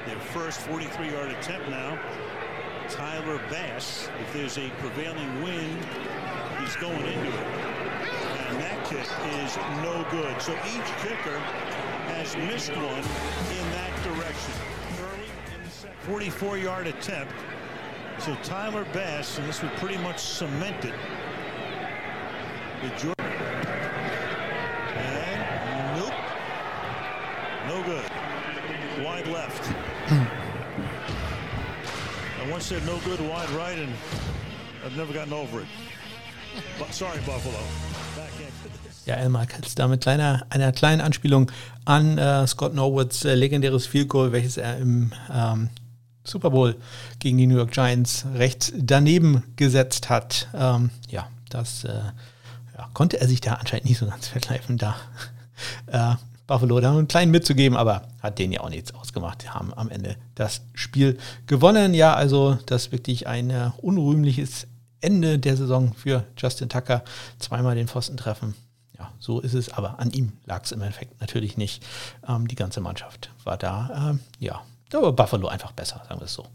[0.05, 2.12] Their first 43-yard attempt now.
[3.03, 5.85] Tyler Bass, if there's a prevailing wind,
[6.61, 7.47] he's going into it.
[8.47, 9.05] And that kick
[9.43, 10.41] is no good.
[10.41, 11.37] So each kicker
[12.07, 14.53] has missed one in that direction.
[15.01, 17.33] Early in the 44-yard attempt.
[18.19, 20.95] So Tyler Bass, and this would pretty much cement it.
[22.83, 23.15] The.
[24.95, 26.13] And nope.
[27.67, 28.09] No good.
[29.05, 30.39] Wide left.
[32.53, 33.91] Once said no good wide right, and
[34.85, 35.67] I've never gotten over it.
[36.77, 37.57] But sorry, Buffalo.
[39.05, 41.51] Ja, El Michaels da mit kleiner, einer kleinen Anspielung
[41.83, 45.69] an äh, Scott Norwoods äh, legendäres Field Goal, welches er im ähm,
[46.23, 46.75] Super Bowl
[47.19, 50.47] gegen die New York Giants rechts daneben gesetzt hat.
[50.53, 54.95] Ähm, ja, das äh, ja, konnte er sich da anscheinend nicht so ganz verkneifen, da
[55.87, 56.15] äh,
[56.47, 59.43] Buffalo da einen kleinen mitzugeben, aber hat denen ja auch nichts ausgemacht.
[59.43, 61.93] Die haben am Ende das Spiel gewonnen.
[61.93, 64.67] Ja, also das ist wirklich ein äh, unrühmliches
[64.99, 67.03] Ende der Saison für Justin Tucker.
[67.39, 68.55] Zweimal den Pfosten treffen.
[68.97, 71.83] Ja, so ist es, aber an ihm lag es im Endeffekt natürlich nicht.
[72.27, 74.61] Ähm, die ganze Mannschaft war da, ähm, ja,
[74.99, 76.45] aber Buffalo einfach besser, sagen wir es so.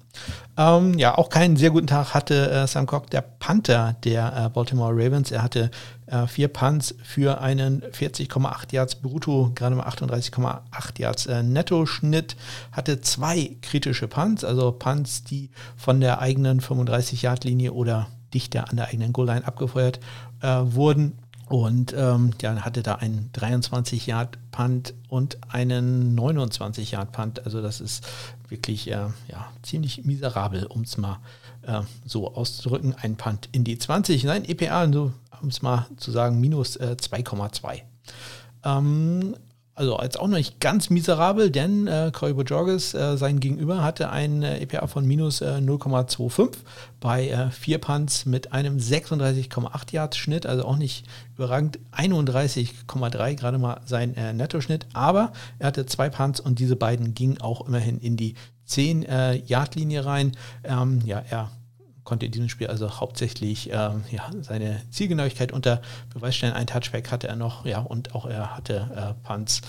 [0.56, 4.48] Ähm, ja, auch keinen sehr guten Tag hatte äh, Sam Cock, der Panther der äh,
[4.48, 5.30] Baltimore Ravens.
[5.30, 5.70] Er hatte
[6.06, 12.36] äh, vier Punts für einen 40,8 Yards brutto, gerade mal 38,8 Yards äh, Netto-Schnitt.
[12.72, 18.88] Hatte zwei kritische Punts, also Punts, die von der eigenen 35-Yard-Linie oder dichter an der
[18.88, 20.00] eigenen Goal-Line abgefeuert
[20.42, 21.18] äh, wurden.
[21.48, 27.44] Und ähm, ja, hatte da einen 23-Yard-Punt und einen 29-Yard-Punt.
[27.46, 28.06] Also das ist
[28.48, 31.20] wirklich äh, ja, ziemlich miserabel, um es mal
[31.62, 32.94] äh, so auszudrücken.
[32.94, 34.24] Ein Punt in die 20.
[34.24, 37.82] Nein, EPA, so, um es mal zu sagen, minus äh, 2,2.
[38.64, 39.34] Ähm,
[39.78, 44.10] also als auch noch nicht ganz miserabel, denn äh, Corey Bojorges, äh, sein Gegenüber, hatte
[44.10, 46.56] ein äh, EPA von minus äh, 0,25
[46.98, 53.58] bei äh, vier Punts mit einem 36,8 Yards Schnitt, also auch nicht überragend, 31,3 gerade
[53.58, 58.00] mal sein äh, Nettoschnitt, aber er hatte zwei Punts und diese beiden gingen auch immerhin
[58.00, 60.32] in die 10 äh, Yard Linie rein.
[60.64, 61.50] Ähm, ja, er
[62.08, 65.82] konnte in diesem Spiel also hauptsächlich ähm, ja, seine Zielgenauigkeit unter
[66.14, 66.54] Beweis stellen.
[66.54, 69.60] Ein Touchback hatte er noch, ja, und auch er hatte äh, Punts,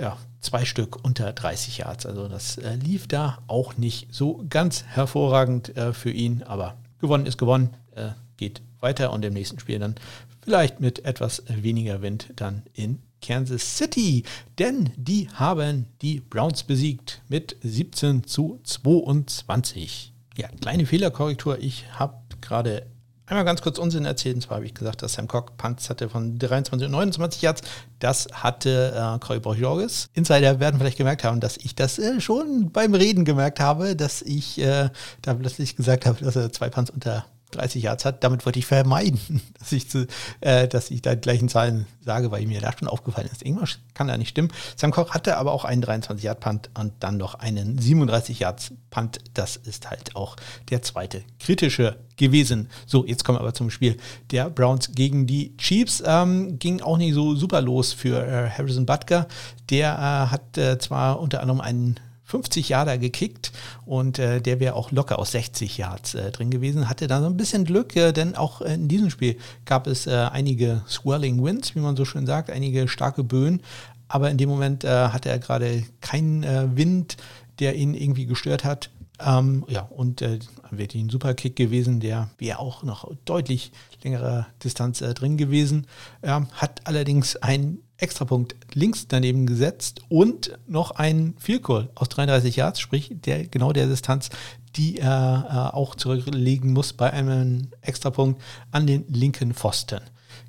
[0.00, 2.06] ja, zwei Stück unter 30 Yards.
[2.06, 7.26] Also das äh, lief da auch nicht so ganz hervorragend äh, für ihn, aber gewonnen
[7.26, 9.96] ist gewonnen, äh, geht weiter und im nächsten Spiel dann
[10.42, 14.24] vielleicht mit etwas weniger Wind dann in Kansas City,
[14.58, 20.13] denn die haben die Browns besiegt mit 17 zu 22.
[20.36, 21.58] Ja, kleine Fehlerkorrektur.
[21.60, 22.86] Ich habe gerade
[23.26, 24.36] einmal ganz kurz Unsinn erzählt.
[24.36, 27.62] Und zwar habe ich gesagt, dass Sam Cock Punts hatte von 23 und 29 Yards.
[27.98, 30.08] Das hatte äh, Corey Borges.
[30.12, 34.22] Insider werden vielleicht gemerkt haben, dass ich das äh, schon beim Reden gemerkt habe, dass
[34.22, 34.90] ich äh,
[35.22, 38.24] da plötzlich gesagt habe, dass er zwei Punts unter 30 Yards hat.
[38.24, 40.06] Damit wollte ich vermeiden, dass ich, zu,
[40.40, 43.44] äh, dass ich da die gleichen Zahlen sage, weil mir da schon aufgefallen ist.
[43.44, 44.52] Irgendwas kann da nicht stimmen.
[44.76, 48.72] Sam Koch hatte aber auch einen 23 Yard Punt und dann noch einen 37 Yards
[48.90, 49.18] Punt.
[49.34, 50.36] Das ist halt auch
[50.70, 52.68] der zweite kritische gewesen.
[52.86, 53.96] So, jetzt kommen wir aber zum Spiel
[54.30, 56.02] der Browns gegen die Chiefs.
[56.06, 59.26] Ähm, ging auch nicht so super los für äh, Harrison Butker.
[59.70, 63.52] Der äh, hat äh, zwar unter anderem einen 50 Yarder gekickt
[63.84, 66.88] und äh, der wäre auch locker aus 60 Yards äh, drin gewesen.
[66.88, 70.28] Hatte da so ein bisschen Glück, äh, denn auch in diesem Spiel gab es äh,
[70.32, 73.60] einige Swirling Winds, wie man so schön sagt, einige starke Böen.
[74.08, 77.16] Aber in dem Moment äh, hatte er gerade keinen äh, Wind,
[77.58, 78.90] der ihn irgendwie gestört hat.
[79.24, 83.70] Ähm, ja, und äh, wäre ein super Kick gewesen, der wäre auch noch deutlich
[84.02, 85.86] längere Distanz äh, drin gewesen.
[86.22, 92.56] Ähm, hat allerdings einen Extrapunkt links daneben gesetzt und noch ein Field Goal aus 33
[92.56, 94.30] Yards, sprich der, genau der Distanz,
[94.76, 100.00] die er äh, auch zurücklegen muss bei einem Extrapunkt an den linken Pfosten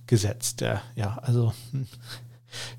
[0.08, 0.62] gesetzt.
[0.62, 1.53] Äh, ja, also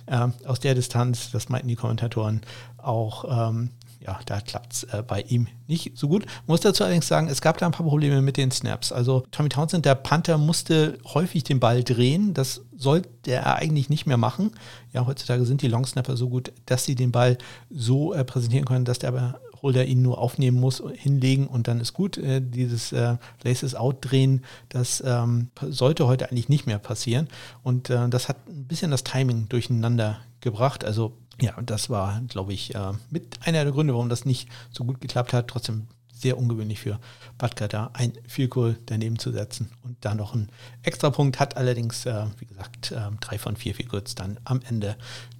[0.06, 2.40] äh, aus der Distanz, das meinten die Kommentatoren
[2.76, 3.70] auch, ähm,
[4.06, 6.26] ja, da klappt es äh, bei ihm nicht so gut.
[6.46, 8.92] Muss dazu allerdings sagen, es gab da ein paar Probleme mit den Snaps.
[8.92, 12.32] Also Tommy Townsend, der Panther, musste häufig den Ball drehen.
[12.32, 14.52] Das sollte er eigentlich nicht mehr machen.
[14.92, 17.36] Ja, heutzutage sind die Longsnapper so gut, dass sie den Ball
[17.68, 21.80] so äh, präsentieren können, dass der aber Holder ihn nur aufnehmen muss, hinlegen und dann
[21.80, 22.18] ist gut.
[22.18, 27.26] Äh, dieses äh, Laces Out drehen, das ähm, sollte heute eigentlich nicht mehr passieren.
[27.64, 30.84] Und äh, das hat ein bisschen das Timing durcheinander gebracht.
[30.84, 34.84] Also ja, das war, glaube ich, äh, mit einer der Gründe, warum das nicht so
[34.84, 35.48] gut geklappt hat.
[35.48, 36.98] Trotzdem sehr ungewöhnlich für
[37.36, 40.48] Batka da ein Vielkohl daneben zu setzen und da noch einen
[40.82, 44.96] Extrapunkt hat allerdings, äh, wie gesagt, äh, drei von vier Vielkohls dann am Ende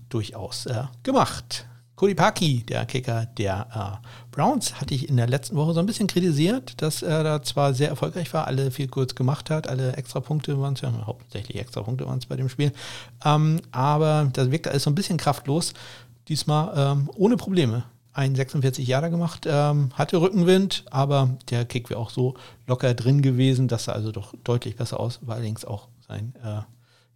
[0.09, 0.69] durchaus
[1.03, 1.67] gemacht.
[1.97, 5.87] Cody Parkey, der Kicker der äh, Browns, hatte ich in der letzten Woche so ein
[5.87, 9.97] bisschen kritisiert, dass er da zwar sehr erfolgreich war, alle viel kurz gemacht hat, alle
[9.97, 12.73] Extrapunkte waren es ja, hauptsächlich Extrapunkte waren es bei dem Spiel,
[13.25, 15.73] ähm, aber das wirkte alles so ein bisschen kraftlos.
[16.29, 22.01] Diesmal ähm, ohne Probleme ein 46 Jahre gemacht, ähm, hatte Rückenwind, aber der Kick wäre
[22.01, 22.35] auch so
[22.67, 26.61] locker drin gewesen, dass er also doch deutlich besser aus, war allerdings auch sein äh,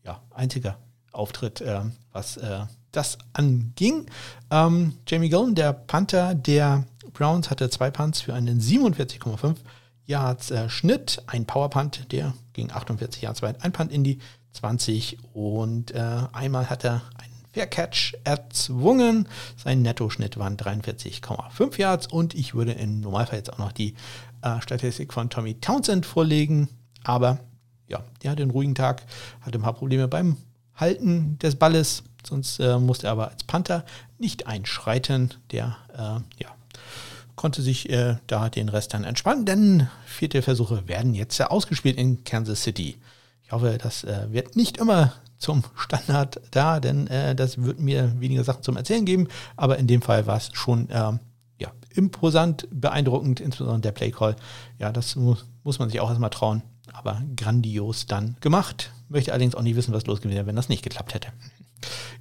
[0.07, 0.79] ja, einziger
[1.13, 1.81] Auftritt, äh,
[2.13, 2.61] was äh,
[2.93, 4.07] das anging.
[4.51, 9.57] Ähm, Jamie Golden, der Panther der Browns, hatte zwei Punts für einen 47,5
[10.07, 14.19] Yards äh, Schnitt, ein Powerpunt, der ging 48 Yards weit, ein Punt in die
[14.53, 19.29] 20 und äh, einmal hat er ein Fair Catch erzwungen.
[19.57, 23.95] Sein Nettoschnitt waren 43,5 Yards und ich würde im Normalfall jetzt auch noch die
[24.43, 26.69] äh, Statistik von Tommy Townsend vorlegen.
[27.03, 27.39] Aber
[27.89, 29.05] ja, der hatte einen ruhigen Tag,
[29.41, 30.37] hatte ein paar Probleme beim
[30.75, 33.85] Halten des Balles, sonst äh, musste er aber als Panther
[34.19, 35.35] nicht einschreiten.
[35.51, 36.55] Der äh, ja,
[37.37, 42.25] konnte sich äh, da den Rest dann entspannen, denn vierte Versuche werden jetzt ausgespielt in
[42.25, 42.99] Kansas City.
[43.45, 48.21] Ich hoffe, das äh, wird nicht immer zum Standard da, denn äh, das wird mir
[48.21, 49.27] weniger Sachen zum Erzählen geben.
[49.57, 51.19] Aber in dem Fall war es schon ähm,
[51.59, 54.37] ja, imposant, beeindruckend, insbesondere der Playcall.
[54.79, 56.63] Ja, das muss, muss man sich auch erstmal trauen.
[56.93, 58.93] Aber grandios dann gemacht.
[59.09, 61.29] Möchte allerdings auch nicht wissen, was los gewesen wäre, wenn das nicht geklappt hätte.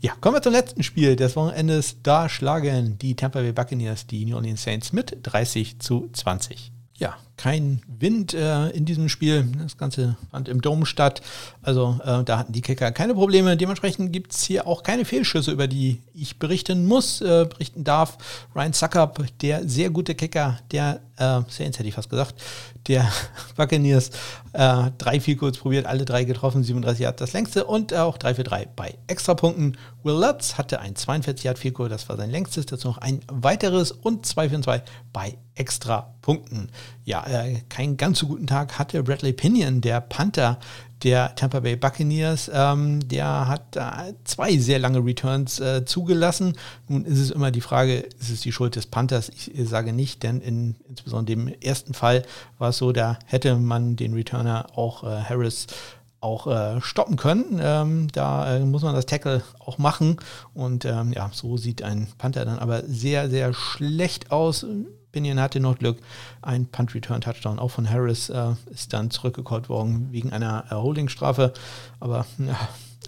[0.02, 1.98] Ja, kommen wir zum letzten Spiel des Wochenendes.
[2.04, 7.18] Da schlagen die Tampa Bay Buccaneers die New Orleans Saints mit 30 zu 20 ja,
[7.40, 9.48] kein Wind äh, in diesem Spiel.
[9.64, 11.22] Das Ganze fand im Dom statt.
[11.62, 13.56] Also äh, da hatten die Kicker keine Probleme.
[13.56, 18.18] Dementsprechend gibt es hier auch keine Fehlschüsse, über die ich berichten muss, äh, berichten darf.
[18.54, 22.36] Ryan Suckup, der sehr gute Kicker der äh, Saints, hätte ich fast gesagt,
[22.90, 23.10] der
[23.56, 24.10] Buccaneers,
[24.52, 28.36] äh, drei viel kurz probiert, alle drei getroffen, 37 Yard das längste und auch 3
[28.36, 29.78] für 3 bei Extrapunkten.
[30.04, 33.92] Will Lutz hatte ein 42 Yard Field das war sein längstes, dazu noch ein weiteres
[33.92, 34.82] und 2 für 2
[35.14, 36.72] bei Extrapunkten.
[37.10, 40.60] Ja, äh, keinen ganz so guten Tag hatte Bradley Pinion, der Panther
[41.02, 42.52] der Tampa Bay Buccaneers.
[42.54, 46.54] Ähm, der hat äh, zwei sehr lange Returns äh, zugelassen.
[46.88, 49.30] Nun ist es immer die Frage, ist es die Schuld des Panthers?
[49.30, 52.22] Ich sage nicht, denn in insbesondere dem ersten Fall
[52.60, 55.66] war es so, da hätte man den Returner auch äh, Harris
[56.22, 57.60] auch äh, stoppen können.
[57.60, 60.18] Ähm, da äh, muss man das Tackle auch machen.
[60.54, 64.64] Und ähm, ja, so sieht ein Panther dann aber sehr, sehr schlecht aus.
[65.12, 66.00] Binion hatte noch Glück.
[66.42, 71.54] Ein Punt-Return-Touchdown auch von Harris äh, ist dann zurückgecallt worden wegen einer äh, Holdingstrafe.
[72.00, 72.58] Aber ja,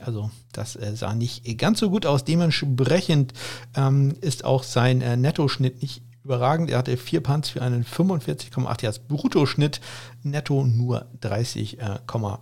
[0.03, 2.23] also das äh, sah nicht ganz so gut aus.
[2.23, 3.33] Dementsprechend
[3.75, 6.69] ähm, ist auch sein äh, Nettoschnitt nicht überragend.
[6.69, 9.81] Er hatte vier Punts für einen 45,8 Yards Bruttoschnitt,
[10.23, 12.39] netto nur 30,5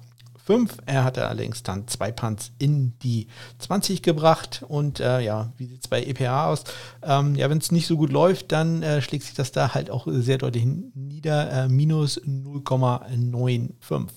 [0.49, 0.77] 5.
[0.87, 3.27] Er hatte allerdings dann zwei Punts in die
[3.59, 4.65] 20 gebracht.
[4.67, 6.63] Und äh, ja, wie sieht es bei EPA aus?
[7.03, 9.91] Ähm, ja, wenn es nicht so gut läuft, dann äh, schlägt sich das da halt
[9.91, 11.51] auch sehr deutlich nieder.
[11.51, 14.07] Äh, minus 0,95.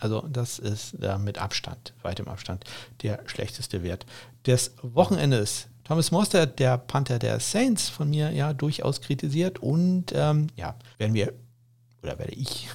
[0.00, 2.64] Also das ist äh, mit Abstand, weitem Abstand,
[3.02, 4.06] der schlechteste Wert
[4.44, 5.68] des Wochenendes.
[5.84, 9.60] Thomas Mostert, der Panther der Saints, von mir ja durchaus kritisiert.
[9.60, 11.32] Und ähm, ja, werden wir,
[12.02, 12.68] oder werde ich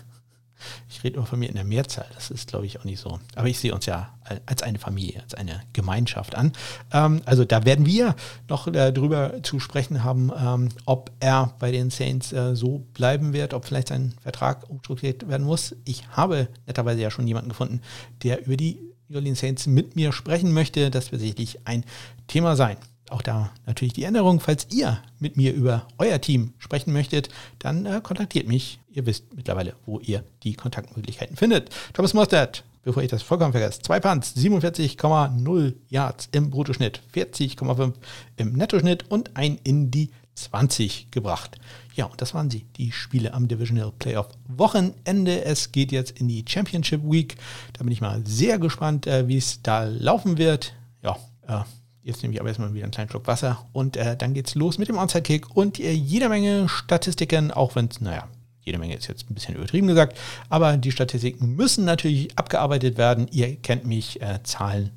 [0.89, 3.19] ich rede immer von mir in der Mehrzahl, das ist, glaube ich, auch nicht so.
[3.35, 4.13] Aber ich sehe uns ja
[4.45, 6.53] als eine Familie, als eine Gemeinschaft an.
[6.91, 8.15] Ähm, also da werden wir
[8.47, 13.33] noch äh, drüber zu sprechen haben, ähm, ob er bei den Saints äh, so bleiben
[13.33, 15.75] wird, ob vielleicht sein Vertrag umstrukturiert werden muss.
[15.85, 17.81] Ich habe netterweise ja schon jemanden gefunden,
[18.23, 18.79] der über die
[19.13, 20.89] Orleans Saints mit mir sprechen möchte.
[20.89, 21.83] Das wird sicherlich ein
[22.27, 22.77] Thema sein.
[23.11, 27.27] Auch da natürlich die Änderung, falls ihr mit mir über euer Team sprechen möchtet,
[27.59, 28.79] dann äh, kontaktiert mich.
[28.89, 31.71] Ihr wisst mittlerweile, wo ihr die Kontaktmöglichkeiten findet.
[31.93, 37.93] Thomas Mostert, bevor ich das vollkommen vergesse, zwei Punts, 47,0 Yards im Bruttoschnitt, 40,5
[38.37, 41.59] im Nettoschnitt und ein in die 20 gebracht.
[41.95, 45.43] Ja, und das waren sie, die Spiele am Divisional Playoff Wochenende.
[45.43, 47.35] Es geht jetzt in die Championship Week.
[47.73, 50.73] Da bin ich mal sehr gespannt, äh, wie es da laufen wird.
[51.03, 51.63] Ja, äh,
[52.03, 54.77] Jetzt nehme ich aber erstmal wieder einen kleinen Schluck Wasser und äh, dann geht's los
[54.79, 58.27] mit dem Onside-Kick und äh, jede Menge Statistiken, auch wenn es, naja,
[58.63, 60.17] jede Menge ist jetzt ein bisschen übertrieben gesagt,
[60.49, 63.27] aber die Statistiken müssen natürlich abgearbeitet werden.
[63.31, 64.91] Ihr kennt mich, äh, Zahlen,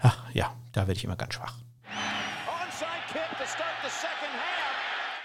[0.00, 1.54] ach ja, da werde ich immer ganz schwach.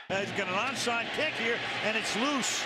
[0.10, 2.64] He's got an onside kick here and it's loose.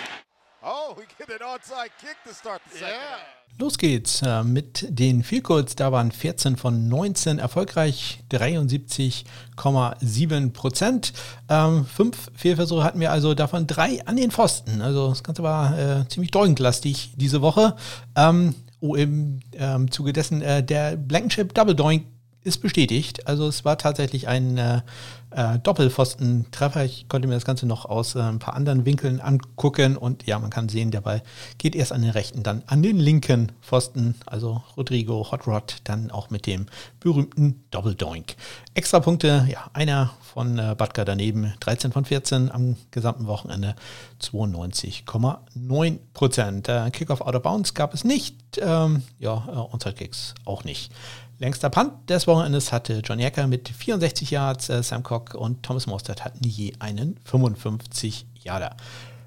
[0.66, 2.94] Oh, we get an onside kick to start the second.
[2.94, 3.18] Yeah.
[3.58, 5.76] Los geht's äh, mit den Vielkurz.
[5.76, 11.12] Da waren 14 von 19 erfolgreich, 73,7 Prozent.
[11.50, 14.80] Ähm, fünf Fehlversuche hatten wir also, davon drei an den Pfosten.
[14.80, 17.76] Also das Ganze war äh, ziemlich doinklastig diese Woche.
[18.16, 22.06] Ähm, oh, im ähm, Zuge dessen äh, der Blankenship Double Doink
[22.44, 23.26] ist bestätigt.
[23.26, 24.82] Also es war tatsächlich ein äh,
[25.30, 26.84] äh, Doppelpfostentreffer.
[26.84, 30.38] Ich konnte mir das Ganze noch aus äh, ein paar anderen Winkeln angucken und ja,
[30.38, 31.22] man kann sehen, der Ball
[31.58, 34.14] geht erst an den rechten, dann an den linken Pfosten.
[34.26, 36.66] Also Rodrigo Hot Rod dann auch mit dem
[37.00, 38.36] berühmten Doppeldoink.
[38.74, 43.74] Extra Punkte, ja, einer von äh, Batka daneben, 13 von 14 am gesamten Wochenende,
[44.20, 46.68] 92,9 Prozent.
[46.68, 50.92] Äh, Kickoff out of bounds gab es nicht, ähm, ja, äh, Onside Kicks auch nicht.
[51.38, 55.86] Längster Punt des Wochenendes hatte John Ecker mit 64 Yards, äh, Sam Cock und Thomas
[55.86, 58.76] Mostert hatten je einen 55 Yarder.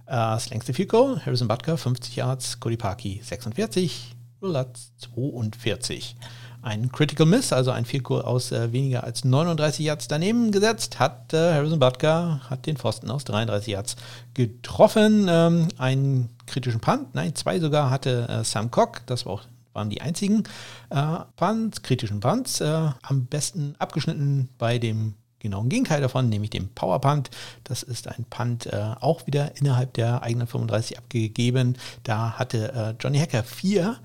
[0.06, 6.16] Äh, das längste Field Goal, Harrison Butker 50 Yards, Cody Parkey 46, Lutz 42.
[6.62, 11.00] Ein Critical Miss, also ein Field Goal aus äh, weniger als 39 Yards daneben gesetzt,
[11.00, 13.96] hat äh, Harrison Butker, hat den Pfosten aus 33 Yards
[14.34, 15.28] getroffen.
[15.30, 19.44] Ähm, einen kritischen Punt, nein, zwei sogar hatte äh, Sam Cock, das war auch
[19.78, 20.44] waren die einzigen
[20.90, 26.70] äh, Punts, kritischen Punts, äh, am besten abgeschnitten bei dem genauen Gegenteil davon, nämlich dem
[26.70, 27.30] Power Punt.
[27.64, 31.78] Das ist ein Punt äh, auch wieder innerhalb der eigenen 35 abgegeben.
[32.04, 33.98] Da hatte äh, Johnny Hacker vier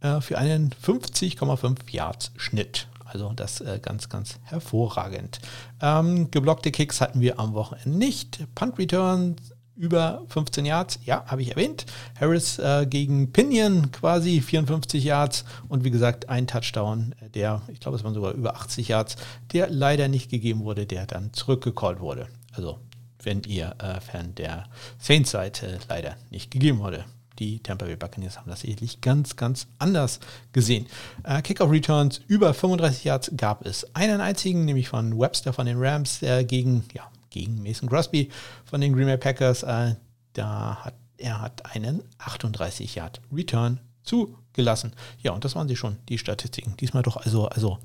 [0.00, 2.88] äh, für einen 50,5 Yards Schnitt.
[3.06, 5.38] Also das äh, ganz, ganz hervorragend.
[5.80, 8.44] Ähm, geblockte Kicks hatten wir am Wochenende nicht.
[8.54, 11.86] Punt Returns über 15 Yards, ja, habe ich erwähnt.
[12.18, 17.80] Harris äh, gegen Pinion quasi 54 Yards und wie gesagt ein Touchdown, äh, der, ich
[17.80, 19.16] glaube, es waren sogar über 80 Yards,
[19.52, 22.28] der leider nicht gegeben wurde, der dann zurückgecallt wurde.
[22.52, 22.78] Also,
[23.22, 24.66] wenn ihr äh, Fan der
[24.98, 27.04] Saints seid, äh, leider nicht gegeben wurde.
[27.40, 30.20] Die Tampa Bay Buccaneers haben das sicherlich ganz, ganz anders
[30.52, 30.86] gesehen.
[31.24, 35.78] Äh, Kickoff Returns über 35 Yards gab es einen einzigen, nämlich von Webster von den
[35.78, 38.30] Rams äh, gegen ja, gegen Mason Crosby
[38.64, 39.62] von den Green Bay Packers.
[39.64, 39.96] Äh,
[40.32, 44.92] da hat er hat einen 38 Yard Return zugelassen.
[45.22, 46.76] Ja, und das waren sie schon, die Statistiken.
[46.76, 47.78] Diesmal doch also, also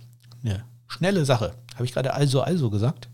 [0.43, 1.55] eine schnelle Sache.
[1.75, 3.09] Habe ich gerade also, also gesagt?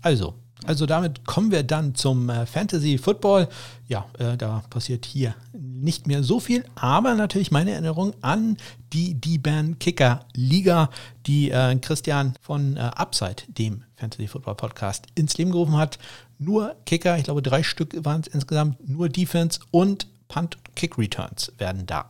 [0.00, 3.48] Also, also damit kommen wir dann zum äh, Fantasy Football.
[3.88, 8.56] Ja, äh, da passiert hier nicht mehr so viel, aber natürlich meine Erinnerung an
[8.92, 10.90] die D-Ban Kicker Liga,
[11.26, 15.98] die äh, Christian von äh, Upside, dem Fantasy Football Podcast, ins Leben gerufen hat.
[16.38, 21.52] Nur Kicker, ich glaube drei Stück waren es insgesamt, nur Defense und Punt Kick Returns
[21.58, 22.08] werden da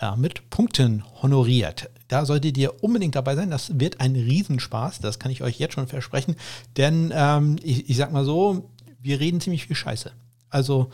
[0.00, 1.90] äh, mit Punkten honoriert.
[2.08, 3.50] Da solltet ihr unbedingt dabei sein.
[3.50, 5.00] Das wird ein Riesenspaß.
[5.00, 6.36] Das kann ich euch jetzt schon versprechen.
[6.76, 10.12] Denn ähm, ich, ich sag mal so, wir reden ziemlich viel Scheiße.
[10.50, 10.90] Also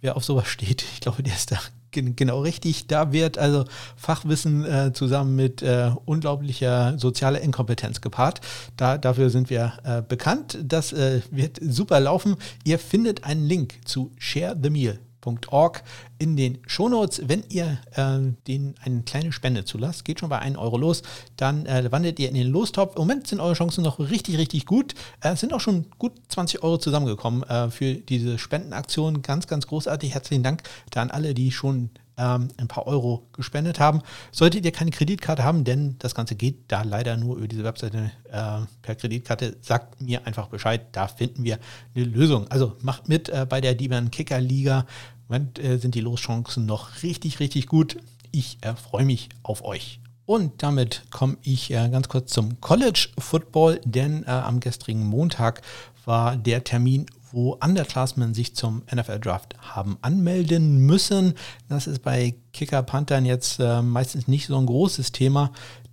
[0.00, 1.58] wer auf sowas steht, ich glaube, der ist da
[1.92, 2.86] genau richtig.
[2.86, 3.64] Da wird also
[3.96, 8.40] Fachwissen äh, zusammen mit äh, unglaublicher sozialer Inkompetenz gepaart.
[8.76, 10.58] Da, dafür sind wir äh, bekannt.
[10.62, 12.36] Das äh, wird super laufen.
[12.64, 14.98] Ihr findet einen Link zu Share the Meal
[15.48, 15.82] org
[16.18, 17.22] in den Shownotes.
[17.26, 21.02] Wenn ihr äh, den eine kleine Spende zulasst, geht schon bei 1 Euro los,
[21.36, 22.96] dann äh, wandert ihr in den Lostopf.
[22.96, 24.94] Im Moment sind eure Chancen noch richtig, richtig gut.
[25.20, 29.22] Es äh, sind auch schon gut 20 Euro zusammengekommen äh, für diese Spendenaktion.
[29.22, 30.14] Ganz, ganz großartig.
[30.14, 34.02] Herzlichen Dank da an alle, die schon ähm, ein paar Euro gespendet haben.
[34.30, 38.10] Solltet ihr keine Kreditkarte haben, denn das Ganze geht da leider nur über diese Webseite
[38.30, 41.58] äh, per Kreditkarte, sagt mir einfach Bescheid, da finden wir
[41.94, 42.48] eine Lösung.
[42.48, 44.86] Also macht mit äh, bei der Divan Kicker Liga.
[45.32, 47.96] Moment äh, sind die Loschancen noch richtig, richtig gut.
[48.32, 49.98] Ich äh, freue mich auf euch.
[50.26, 55.62] Und damit komme ich äh, ganz kurz zum College Football, denn äh, am gestrigen Montag
[56.04, 61.32] war der Termin, wo Underclassmen sich zum NFL Draft haben anmelden müssen.
[61.66, 65.50] Das ist bei Kicker Panthern jetzt äh, meistens nicht so ein großes Thema,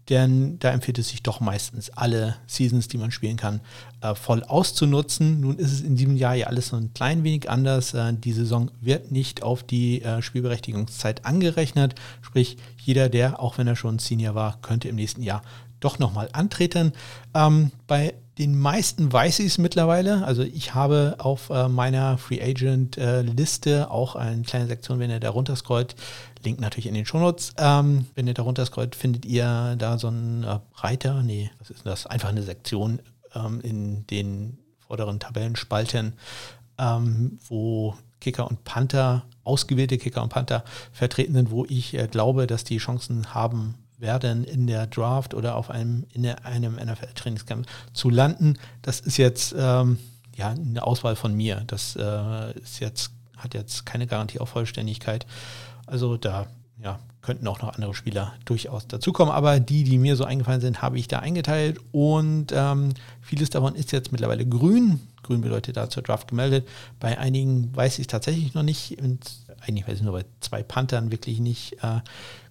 [0.10, 3.62] denn da empfiehlt es sich doch meistens alle Seasons, die man spielen kann,
[4.02, 5.39] äh, voll auszunutzen.
[5.39, 7.93] Nun ist es in diesem Jahr ja alles so ein klein wenig anders.
[7.93, 13.67] Äh, die Saison wird nicht auf die äh, Spielberechtigungszeit angerechnet, sprich jeder, der, auch wenn
[13.67, 15.41] er schon Senior war, könnte im nächsten Jahr
[15.80, 16.93] doch nochmal antreten.
[17.34, 20.23] Ähm, bei den meisten weiß ich es mittlerweile.
[20.25, 25.11] Also ich habe auf äh, meiner Free Agent äh, Liste auch eine kleine Sektion, wenn
[25.11, 25.95] ihr da runterscrollt.
[26.43, 27.53] Link natürlich in den Shownotes.
[27.57, 31.22] Ähm, wenn ihr da runterscrollt, findet ihr da so einen äh, Reiter.
[31.22, 32.05] Nee, was ist das?
[32.05, 32.99] Einfach eine Sektion
[33.36, 34.57] ähm, in den
[34.88, 36.13] vorderen Tabellenspalten,
[36.78, 40.63] ähm, wo Kicker und Panther, ausgewählte Kicker und Panther
[40.93, 45.56] vertreten sind, wo ich äh, glaube, dass die Chancen haben werden, in der Draft oder
[45.56, 48.58] auf einem, in einem NFL-Trainingscamp zu landen.
[48.82, 50.00] Das ist jetzt ähm,
[50.36, 51.64] ja, eine Auswahl von mir.
[51.68, 55.26] Das äh, ist jetzt, hat jetzt keine Garantie auf Vollständigkeit.
[55.86, 56.47] Also da
[56.82, 60.82] ja, könnten auch noch andere Spieler durchaus dazukommen, aber die, die mir so eingefallen sind,
[60.82, 65.02] habe ich da eingeteilt und ähm, vieles davon ist jetzt mittlerweile grün.
[65.24, 66.68] Grün bedeutet da zur Draft gemeldet.
[67.00, 69.20] Bei einigen weiß ich es tatsächlich noch nicht und
[69.62, 71.74] eigentlich weiß ich nur bei zwei Panthern wirklich nicht.
[71.84, 72.00] Äh,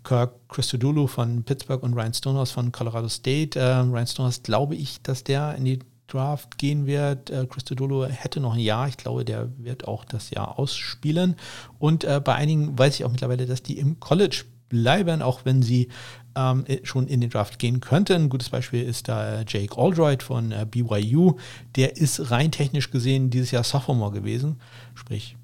[0.08, 3.58] Kirk Christodoulou von Pittsburgh und Ryan Stonehouse von Colorado State.
[3.58, 7.28] Äh, Ryan Stonehouse glaube ich, dass der in die Draft gehen wird.
[7.28, 8.88] Äh, Christodoulou hätte noch ein Jahr.
[8.88, 11.36] Ich glaube, der wird auch das Jahr ausspielen.
[11.78, 15.60] Und äh, bei einigen weiß ich auch mittlerweile, dass die im College bleiben, auch wenn
[15.60, 15.88] sie
[16.34, 18.14] ähm, schon in den Draft gehen könnten.
[18.14, 21.34] Ein gutes Beispiel ist da Jake Aldroyd von äh, BYU.
[21.76, 24.56] Der ist rein technisch gesehen dieses Jahr Sophomore gewesen.
[24.94, 25.36] Sprich,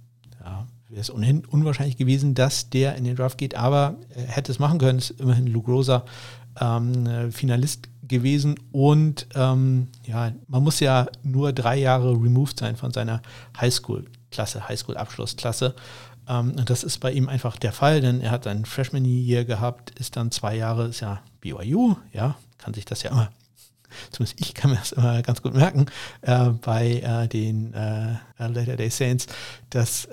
[0.95, 4.59] wäre es ohnehin unwahrscheinlich gewesen, dass der in den Draft geht, aber er hätte es
[4.59, 4.99] machen können.
[4.99, 6.05] Ist immerhin Luke Rosa
[6.61, 12.93] ähm, Finalist gewesen und ähm, ja, man muss ja nur drei Jahre removed sein von
[12.93, 13.23] seiner
[13.61, 15.75] Highschool-Klasse, Highschool-Abschlussklasse.
[16.29, 19.99] Ähm, und das ist bei ihm einfach der Fall, denn er hat ein Freshman-Year gehabt,
[19.99, 23.31] ist dann zwei Jahre, ist ja BYU, ja, kann sich das ja immer
[24.11, 25.87] zumindest ich kann mir das immer ganz gut merken,
[26.23, 29.27] äh, bei äh, den äh, Later Day Saints,
[29.71, 30.09] dass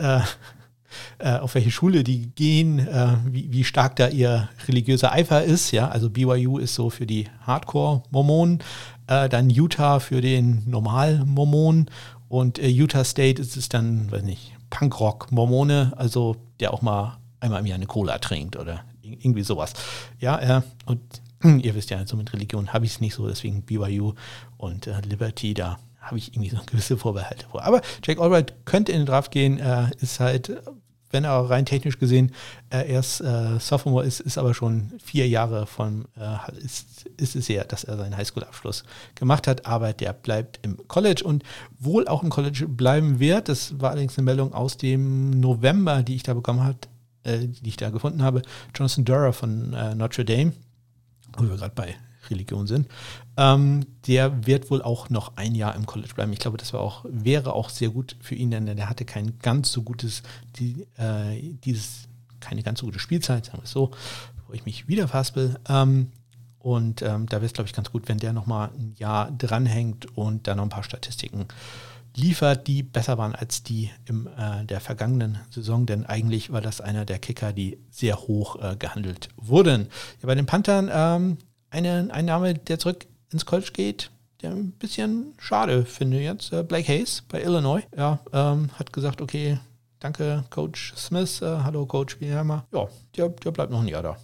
[1.19, 5.71] äh, auf welche Schule die gehen, äh, wie, wie, stark da ihr religiöser Eifer ist.
[5.71, 8.59] Ja, also BYU ist so für die Hardcore-Mormonen,
[9.07, 11.89] äh, dann Utah für den Normal-Mormonen
[12.29, 17.59] und äh, Utah State ist es dann, weiß nicht, Punkrock-Mormone, also der auch mal einmal
[17.59, 19.73] im Jahr eine Cola trinkt oder irgendwie sowas.
[20.19, 21.01] Ja, äh, und
[21.43, 24.13] ihr wisst ja, so mit Religion habe ich es nicht so, deswegen BYU
[24.57, 27.63] und Liberty da habe ich irgendwie so gewisse Vorbehalte vor.
[27.63, 30.51] Aber Jack Albright könnte in den Draft gehen, äh, ist halt,
[31.11, 32.31] wenn er rein technisch gesehen
[32.69, 37.49] äh, erst äh, Sophomore ist, ist aber schon vier Jahre von, äh, ist, ist es
[37.49, 38.83] her, dass er seinen Highschool-Abschluss
[39.15, 41.43] gemacht hat, aber der bleibt im College und
[41.79, 43.49] wohl auch im College bleiben wird.
[43.49, 46.79] Das war allerdings eine Meldung aus dem November, die ich da bekommen habe,
[47.23, 48.41] äh, die ich da gefunden habe.
[48.75, 50.53] Jonathan Durer von äh, Notre Dame,
[51.37, 51.95] wo wir gerade bei
[52.29, 52.87] Religion sind,
[53.41, 56.31] ähm, der wird wohl auch noch ein Jahr im College bleiben.
[56.31, 59.71] Ich glaube, das auch, wäre auch sehr gut für ihn, denn der hatte kein ganz
[59.71, 60.21] so gutes,
[60.57, 62.07] die, äh, dieses,
[62.39, 63.91] keine ganz so gute Spielzeit, sagen wir es so,
[64.47, 65.59] wo ich mich wieder faspel.
[65.67, 66.11] Ähm,
[66.59, 70.15] und ähm, da wäre es, glaube ich, ganz gut, wenn der nochmal ein Jahr dranhängt
[70.15, 71.47] und dann noch ein paar Statistiken
[72.15, 76.79] liefert, die besser waren als die in äh, der vergangenen Saison, denn eigentlich war das
[76.79, 79.87] einer der Kicker, die sehr hoch äh, gehandelt wurden.
[80.21, 81.37] Ja, bei den Panthern ähm,
[81.71, 84.11] eine, ein Name, der zurück ins College geht,
[84.41, 86.51] der ein bisschen schade finde jetzt.
[86.53, 89.59] Äh, Blake Hayes bei Illinois, ja, ähm, hat gesagt, okay,
[89.99, 92.65] danke Coach Smith, äh, hallo Coach Bielhammer.
[92.73, 94.17] Ja, der, der bleibt noch ein Jahr da.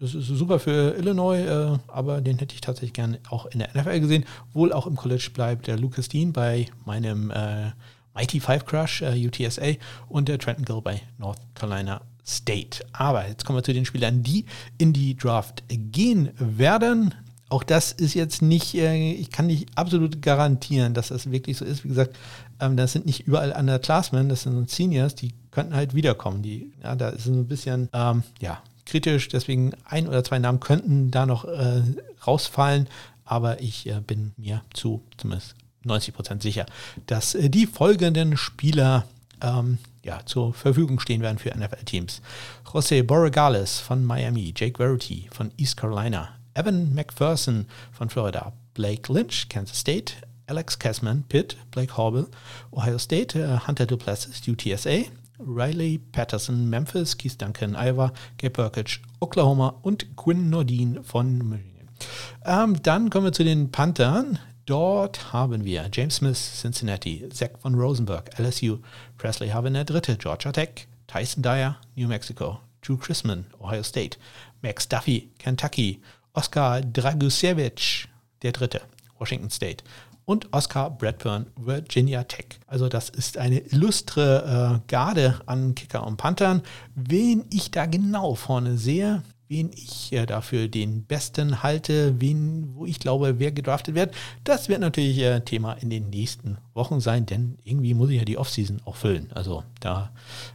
[0.00, 3.70] Das ist super für Illinois, äh, aber den hätte ich tatsächlich gerne auch in der
[3.74, 4.24] NFL gesehen.
[4.52, 7.70] Wohl auch im College bleibt der Lucas Dean bei meinem äh,
[8.14, 12.84] Mighty Five Crush, äh, UTSA, und der Trenton Gill bei North Carolina State.
[12.92, 14.46] Aber jetzt kommen wir zu den Spielern, die
[14.78, 17.14] in die Draft gehen werden.
[17.48, 21.64] Auch das ist jetzt nicht, äh, ich kann nicht absolut garantieren, dass das wirklich so
[21.64, 21.84] ist.
[21.84, 22.16] Wie gesagt,
[22.60, 26.42] ähm, das sind nicht überall Underclassmen, das sind Seniors, die könnten halt wiederkommen.
[26.42, 31.10] Die, ja, da ist ein bisschen, ähm, ja, kritisch, deswegen ein oder zwei Namen könnten
[31.10, 31.82] da noch äh,
[32.26, 32.88] rausfallen,
[33.24, 36.66] aber ich äh, bin mir zu zumindest 90 Prozent sicher,
[37.06, 39.06] dass äh, die folgenden Spieler
[39.40, 42.20] ähm, ja, zur Verfügung stehen werden für NFL-Teams.
[42.66, 49.48] José Borregales von Miami, Jake Verity von East Carolina, Evan McPherson von Florida, Blake Lynch,
[49.48, 50.14] Kansas State,
[50.46, 52.28] Alex Kessman, Pitt, Blake Horrible,
[52.72, 55.06] Ohio State, uh, Hunter Duplessis, UTSA,
[55.38, 61.88] Riley Patterson, Memphis, Keith Duncan, Iowa, Gabe Burkage, Oklahoma und Quinn Nordin von Michigan.
[62.44, 64.38] Ähm, dann kommen wir zu den Panthern.
[64.66, 68.78] Dort haben wir James Smith, Cincinnati, Zach von Rosenberg, LSU,
[69.18, 74.18] Presley Harvin, der Dritte, Georgia Tech, Tyson Dyer, New Mexico, Drew Chrisman, Ohio State,
[74.62, 76.00] Max Duffy, Kentucky,
[76.34, 78.08] Oscar Dragusevich,
[78.42, 78.82] der Dritte,
[79.18, 79.84] Washington State
[80.24, 82.58] und Oscar Bradburn, Virginia Tech.
[82.66, 86.62] Also das ist eine illustre äh, Garde an Kicker und Panthern.
[86.94, 92.86] Wen ich da genau vorne sehe, wen ich äh, dafür den besten halte, wen, wo
[92.86, 94.14] ich glaube, wer gedraftet wird.
[94.42, 98.24] Das wird natürlich äh, Thema in den nächsten Wochen sein, denn irgendwie muss ich ja
[98.24, 99.30] die Offseason auch füllen.
[99.32, 100.10] Also da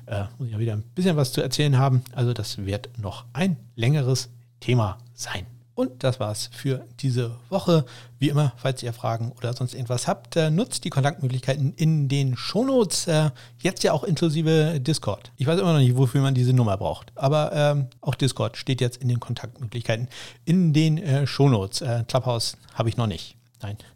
[0.07, 2.01] äh, muss ich ja wieder ein bisschen was zu erzählen haben.
[2.13, 5.45] Also das wird noch ein längeres Thema sein.
[5.79, 7.85] Und das war's für diese Woche.
[8.17, 12.35] Wie immer, falls ihr Fragen oder sonst irgendwas habt, äh, nutzt die Kontaktmöglichkeiten in den
[12.35, 13.07] Shownotes.
[13.07, 15.31] Äh, jetzt ja auch inklusive Discord.
[15.37, 17.13] Ich weiß immer noch nicht, wofür man diese Nummer braucht.
[17.15, 20.09] Aber ähm, auch Discord steht jetzt in den Kontaktmöglichkeiten
[20.43, 21.79] in den äh, Shownotes.
[21.79, 23.37] Äh, Clubhouse habe ich noch nicht.
[23.61, 23.77] Nein.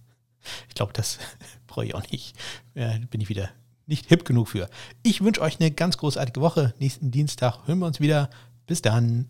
[0.69, 1.19] Ich glaube, das
[1.67, 2.33] brauche ich auch nicht.
[2.75, 3.49] Ja, bin ich wieder
[3.87, 4.69] nicht hip genug für.
[5.03, 6.73] Ich wünsche euch eine ganz großartige Woche.
[6.79, 8.29] Nächsten Dienstag hören wir uns wieder.
[8.67, 9.27] Bis dann.